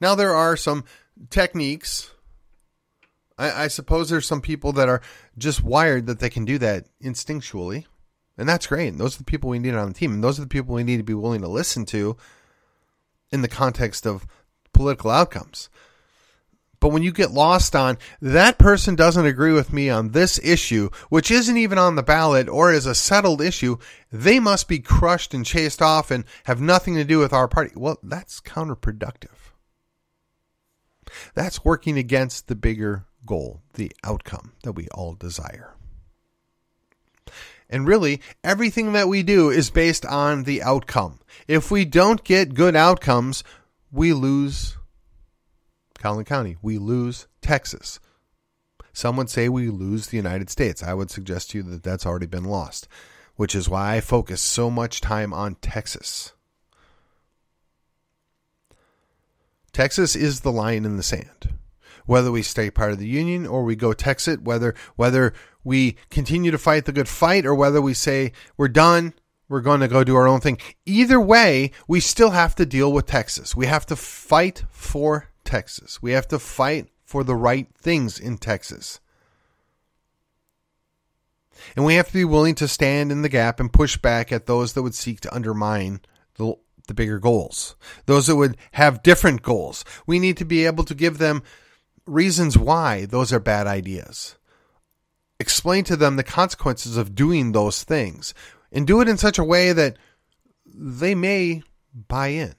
Now, 0.00 0.14
there 0.14 0.36
are 0.36 0.56
some 0.56 0.84
techniques. 1.30 2.12
I, 3.38 3.64
I 3.64 3.68
suppose 3.68 4.08
there's 4.08 4.26
some 4.26 4.40
people 4.40 4.72
that 4.72 4.88
are 4.88 5.02
just 5.38 5.62
wired 5.62 6.06
that 6.06 6.20
they 6.20 6.30
can 6.30 6.44
do 6.44 6.58
that 6.58 6.86
instinctually. 7.02 7.86
And 8.38 8.48
that's 8.48 8.66
great. 8.66 8.88
And 8.88 8.98
those 8.98 9.16
are 9.16 9.18
the 9.18 9.24
people 9.24 9.50
we 9.50 9.58
need 9.58 9.74
on 9.74 9.88
the 9.88 9.94
team. 9.94 10.12
And 10.12 10.24
those 10.24 10.38
are 10.38 10.42
the 10.42 10.48
people 10.48 10.74
we 10.74 10.84
need 10.84 10.96
to 10.98 11.02
be 11.02 11.14
willing 11.14 11.42
to 11.42 11.48
listen 11.48 11.84
to 11.86 12.16
in 13.30 13.42
the 13.42 13.48
context 13.48 14.06
of 14.06 14.26
political 14.72 15.10
outcomes. 15.10 15.68
But 16.80 16.88
when 16.88 17.04
you 17.04 17.12
get 17.12 17.30
lost 17.30 17.76
on 17.76 17.96
that 18.20 18.58
person 18.58 18.96
doesn't 18.96 19.24
agree 19.24 19.52
with 19.52 19.72
me 19.72 19.88
on 19.88 20.08
this 20.08 20.40
issue, 20.42 20.90
which 21.10 21.30
isn't 21.30 21.56
even 21.56 21.78
on 21.78 21.94
the 21.94 22.02
ballot 22.02 22.48
or 22.48 22.72
is 22.72 22.86
a 22.86 22.94
settled 22.94 23.40
issue, 23.40 23.76
they 24.10 24.40
must 24.40 24.66
be 24.66 24.80
crushed 24.80 25.32
and 25.32 25.46
chased 25.46 25.80
off 25.80 26.10
and 26.10 26.24
have 26.44 26.60
nothing 26.60 26.96
to 26.96 27.04
do 27.04 27.20
with 27.20 27.32
our 27.32 27.46
party. 27.46 27.70
Well, 27.76 28.00
that's 28.02 28.40
counterproductive. 28.40 29.52
That's 31.34 31.64
working 31.64 31.98
against 31.98 32.48
the 32.48 32.56
bigger 32.56 33.04
goal, 33.26 33.62
the 33.74 33.92
outcome 34.04 34.52
that 34.62 34.72
we 34.72 34.88
all 34.88 35.14
desire. 35.14 35.74
And 37.68 37.86
really, 37.86 38.20
everything 38.44 38.92
that 38.92 39.08
we 39.08 39.22
do 39.22 39.48
is 39.48 39.70
based 39.70 40.04
on 40.04 40.44
the 40.44 40.62
outcome. 40.62 41.20
If 41.48 41.70
we 41.70 41.84
don't 41.84 42.22
get 42.22 42.54
good 42.54 42.76
outcomes, 42.76 43.42
we 43.90 44.12
lose 44.12 44.76
Collin 45.98 46.24
County. 46.24 46.56
We 46.60 46.78
lose 46.78 47.28
Texas. 47.40 47.98
Some 48.92 49.16
would 49.16 49.30
say 49.30 49.48
we 49.48 49.68
lose 49.68 50.08
the 50.08 50.18
United 50.18 50.50
States. 50.50 50.82
I 50.82 50.92
would 50.92 51.10
suggest 51.10 51.50
to 51.50 51.58
you 51.58 51.64
that 51.64 51.82
that's 51.82 52.04
already 52.04 52.26
been 52.26 52.44
lost, 52.44 52.88
which 53.36 53.54
is 53.54 53.68
why 53.68 53.96
I 53.96 54.00
focus 54.00 54.42
so 54.42 54.70
much 54.70 55.00
time 55.00 55.32
on 55.32 55.54
Texas. 55.56 56.32
Texas 59.72 60.14
is 60.14 60.40
the 60.40 60.52
line 60.52 60.84
in 60.84 60.98
the 60.98 61.02
sand. 61.02 61.54
Whether 62.06 62.30
we 62.30 62.42
stay 62.42 62.70
part 62.70 62.92
of 62.92 62.98
the 62.98 63.06
union 63.06 63.46
or 63.46 63.62
we 63.62 63.76
go 63.76 63.92
Texit, 63.92 64.42
whether 64.42 64.74
whether 64.96 65.32
we 65.64 65.96
continue 66.10 66.50
to 66.50 66.58
fight 66.58 66.84
the 66.84 66.92
good 66.92 67.08
fight 67.08 67.46
or 67.46 67.54
whether 67.54 67.80
we 67.80 67.94
say 67.94 68.32
we're 68.56 68.68
done, 68.68 69.14
we're 69.48 69.60
going 69.60 69.80
to 69.80 69.88
go 69.88 70.02
do 70.02 70.16
our 70.16 70.26
own 70.26 70.40
thing. 70.40 70.58
Either 70.86 71.20
way, 71.20 71.70
we 71.86 72.00
still 72.00 72.30
have 72.30 72.54
to 72.56 72.66
deal 72.66 72.92
with 72.92 73.06
Texas. 73.06 73.54
We 73.54 73.66
have 73.66 73.86
to 73.86 73.96
fight 73.96 74.64
for 74.70 75.28
Texas. 75.44 76.02
We 76.02 76.12
have 76.12 76.26
to 76.28 76.38
fight 76.38 76.88
for 77.04 77.22
the 77.22 77.36
right 77.36 77.68
things 77.76 78.18
in 78.18 78.38
Texas. 78.38 78.98
And 81.76 81.84
we 81.84 81.94
have 81.94 82.08
to 82.08 82.12
be 82.12 82.24
willing 82.24 82.54
to 82.56 82.66
stand 82.66 83.12
in 83.12 83.22
the 83.22 83.28
gap 83.28 83.60
and 83.60 83.72
push 83.72 83.96
back 83.96 84.32
at 84.32 84.46
those 84.46 84.72
that 84.72 84.82
would 84.82 84.94
seek 84.94 85.20
to 85.20 85.34
undermine 85.34 86.00
the, 86.36 86.54
the 86.88 86.94
bigger 86.94 87.18
goals, 87.18 87.76
those 88.06 88.26
that 88.26 88.36
would 88.36 88.56
have 88.72 89.02
different 89.02 89.42
goals. 89.42 89.84
We 90.06 90.18
need 90.18 90.36
to 90.38 90.44
be 90.44 90.66
able 90.66 90.84
to 90.84 90.94
give 90.94 91.18
them 91.18 91.42
reasons 92.06 92.58
why 92.58 93.06
those 93.06 93.32
are 93.32 93.40
bad 93.40 93.66
ideas. 93.66 94.36
Explain 95.38 95.84
to 95.84 95.96
them 95.96 96.16
the 96.16 96.22
consequences 96.22 96.96
of 96.96 97.14
doing 97.14 97.52
those 97.52 97.82
things 97.82 98.34
and 98.70 98.86
do 98.86 99.00
it 99.00 99.08
in 99.08 99.18
such 99.18 99.38
a 99.38 99.44
way 99.44 99.72
that 99.72 99.96
they 100.64 101.14
may 101.14 101.62
buy 101.94 102.28
in. 102.28 102.54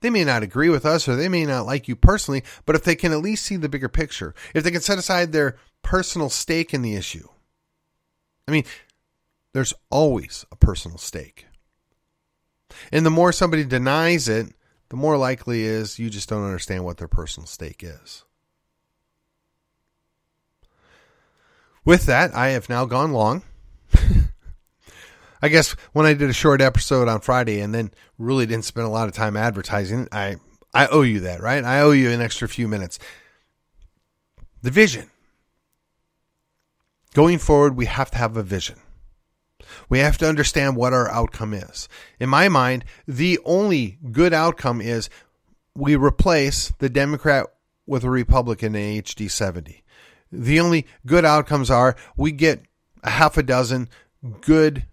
They 0.00 0.10
may 0.10 0.24
not 0.24 0.42
agree 0.42 0.70
with 0.70 0.86
us 0.86 1.06
or 1.08 1.14
they 1.14 1.28
may 1.28 1.44
not 1.44 1.66
like 1.66 1.86
you 1.86 1.94
personally, 1.94 2.42
but 2.64 2.74
if 2.74 2.84
they 2.84 2.94
can 2.94 3.12
at 3.12 3.18
least 3.18 3.44
see 3.44 3.56
the 3.56 3.68
bigger 3.68 3.88
picture, 3.88 4.34
if 4.54 4.64
they 4.64 4.70
can 4.70 4.80
set 4.80 4.98
aside 4.98 5.32
their 5.32 5.56
personal 5.82 6.30
stake 6.30 6.72
in 6.72 6.82
the 6.82 6.94
issue. 6.94 7.28
I 8.48 8.52
mean, 8.52 8.64
there's 9.52 9.74
always 9.90 10.46
a 10.50 10.56
personal 10.56 10.98
stake. 10.98 11.46
And 12.92 13.04
the 13.04 13.10
more 13.10 13.32
somebody 13.32 13.64
denies 13.64 14.28
it, 14.28 14.54
the 14.88 14.96
more 14.96 15.16
likely 15.16 15.64
is 15.64 15.98
you 15.98 16.10
just 16.10 16.28
don't 16.28 16.44
understand 16.44 16.84
what 16.84 16.96
their 16.96 17.08
personal 17.08 17.46
stake 17.46 17.82
is. 17.84 18.24
With 21.84 22.06
that, 22.06 22.34
I 22.34 22.48
have 22.48 22.68
now 22.68 22.84
gone 22.84 23.12
long. 23.12 23.42
I 25.42 25.48
guess 25.48 25.72
when 25.92 26.06
I 26.06 26.12
did 26.12 26.28
a 26.28 26.34
short 26.34 26.60
episode 26.60 27.08
on 27.08 27.20
Friday 27.20 27.60
and 27.60 27.74
then 27.74 27.90
really 28.18 28.46
didn't 28.46 28.66
spend 28.66 28.86
a 28.86 28.90
lot 28.90 29.08
of 29.08 29.14
time 29.14 29.36
advertising, 29.36 30.06
I 30.12 30.36
I 30.72 30.86
owe 30.86 31.02
you 31.02 31.20
that, 31.20 31.40
right? 31.40 31.64
I 31.64 31.80
owe 31.80 31.90
you 31.90 32.10
an 32.10 32.20
extra 32.20 32.48
few 32.48 32.68
minutes. 32.68 32.98
The 34.62 34.70
vision. 34.70 35.10
Going 37.14 37.38
forward, 37.38 37.76
we 37.76 37.86
have 37.86 38.10
to 38.12 38.18
have 38.18 38.36
a 38.36 38.42
vision. 38.42 38.78
We 39.88 39.98
have 39.98 40.18
to 40.18 40.28
understand 40.28 40.76
what 40.76 40.92
our 40.92 41.10
outcome 41.10 41.54
is. 41.54 41.88
In 42.20 42.28
my 42.28 42.48
mind, 42.48 42.84
the 43.06 43.38
only 43.44 43.98
good 44.12 44.32
outcome 44.32 44.80
is 44.80 45.08
we 45.74 45.96
replace 45.96 46.72
the 46.78 46.88
Democrat 46.88 47.46
with 47.86 48.04
a 48.04 48.10
Republican 48.10 48.74
in 48.76 49.02
HD 49.02 49.30
70. 49.30 49.82
The 50.32 50.60
only 50.60 50.86
good 51.06 51.24
outcomes 51.24 51.70
are 51.70 51.96
we 52.16 52.32
get 52.32 52.62
a 53.02 53.10
half 53.10 53.36
a 53.36 53.42
dozen 53.42 53.88
good 54.40 54.84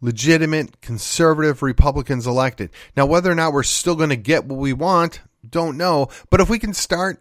legitimate 0.00 0.80
conservative 0.82 1.62
Republicans 1.62 2.26
elected. 2.26 2.70
Now, 2.96 3.06
whether 3.06 3.30
or 3.30 3.34
not 3.34 3.52
we're 3.52 3.62
still 3.62 3.96
going 3.96 4.10
to 4.10 4.16
get 4.16 4.44
what 4.44 4.58
we 4.58 4.72
want, 4.72 5.20
don't 5.48 5.76
know. 5.76 6.08
But 6.30 6.40
if 6.40 6.50
we 6.50 6.58
can 6.58 6.74
start 6.74 7.20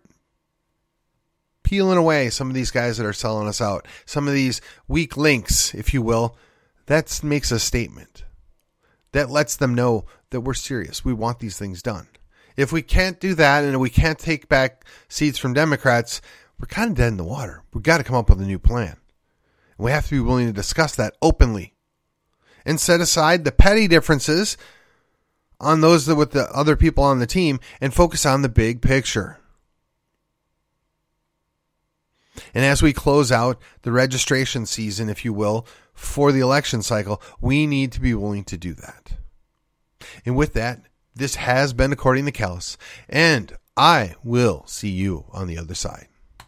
peeling 1.63 1.97
away 1.97 2.29
some 2.29 2.49
of 2.49 2.53
these 2.53 2.71
guys 2.71 2.97
that 2.97 3.05
are 3.05 3.13
selling 3.13 3.47
us 3.47 3.61
out, 3.61 3.87
some 4.05 4.27
of 4.27 4.33
these 4.33 4.59
weak 4.87 5.15
links, 5.15 5.73
if 5.73 5.93
you 5.93 6.01
will, 6.01 6.37
that 6.87 7.23
makes 7.23 7.51
a 7.51 7.59
statement. 7.59 8.25
That 9.13 9.29
lets 9.29 9.55
them 9.55 9.73
know 9.73 10.05
that 10.31 10.41
we're 10.41 10.53
serious. 10.53 11.05
We 11.05 11.13
want 11.13 11.39
these 11.39 11.57
things 11.57 11.81
done. 11.81 12.07
If 12.57 12.71
we 12.71 12.81
can't 12.81 13.19
do 13.19 13.33
that 13.35 13.63
and 13.63 13.79
we 13.79 13.89
can't 13.89 14.19
take 14.19 14.47
back 14.47 14.85
seats 15.07 15.37
from 15.37 15.53
Democrats, 15.53 16.21
we're 16.59 16.67
kind 16.67 16.91
of 16.91 16.97
dead 16.97 17.09
in 17.09 17.17
the 17.17 17.23
water. 17.23 17.63
We've 17.73 17.83
got 17.83 17.97
to 17.97 18.03
come 18.03 18.15
up 18.15 18.29
with 18.29 18.41
a 18.41 18.45
new 18.45 18.59
plan. 18.59 18.97
And 19.77 19.85
we 19.85 19.91
have 19.91 20.05
to 20.07 20.11
be 20.11 20.19
willing 20.19 20.47
to 20.47 20.53
discuss 20.53 20.95
that 20.95 21.15
openly 21.21 21.73
and 22.65 22.79
set 22.79 23.01
aside 23.01 23.43
the 23.43 23.51
petty 23.51 23.87
differences 23.87 24.57
on 25.59 25.81
those 25.81 26.07
with 26.07 26.31
the 26.31 26.49
other 26.51 26.75
people 26.75 27.03
on 27.03 27.19
the 27.19 27.25
team 27.25 27.59
and 27.81 27.93
focus 27.93 28.25
on 28.25 28.41
the 28.41 28.49
big 28.49 28.81
picture. 28.81 29.39
And 32.53 32.65
as 32.65 32.81
we 32.81 32.93
close 32.93 33.31
out 33.31 33.61
the 33.83 33.91
registration 33.91 34.65
season, 34.65 35.09
if 35.09 35.23
you 35.23 35.33
will, 35.33 35.67
for 35.93 36.31
the 36.31 36.39
election 36.39 36.81
cycle, 36.81 37.21
we 37.39 37.67
need 37.67 37.91
to 37.91 38.01
be 38.01 38.13
willing 38.13 38.43
to 38.45 38.57
do 38.57 38.73
that. 38.73 39.13
And 40.25 40.35
with 40.35 40.53
that, 40.53 40.81
this 41.15 41.35
has 41.35 41.73
been 41.73 41.93
According 41.93 42.25
to 42.25 42.31
Callus, 42.31 42.77
and 43.07 43.55
I 43.77 44.15
will 44.23 44.65
see 44.65 44.89
you 44.89 45.25
on 45.31 45.47
the 45.47 45.57
other 45.57 45.75
side. 45.75 46.07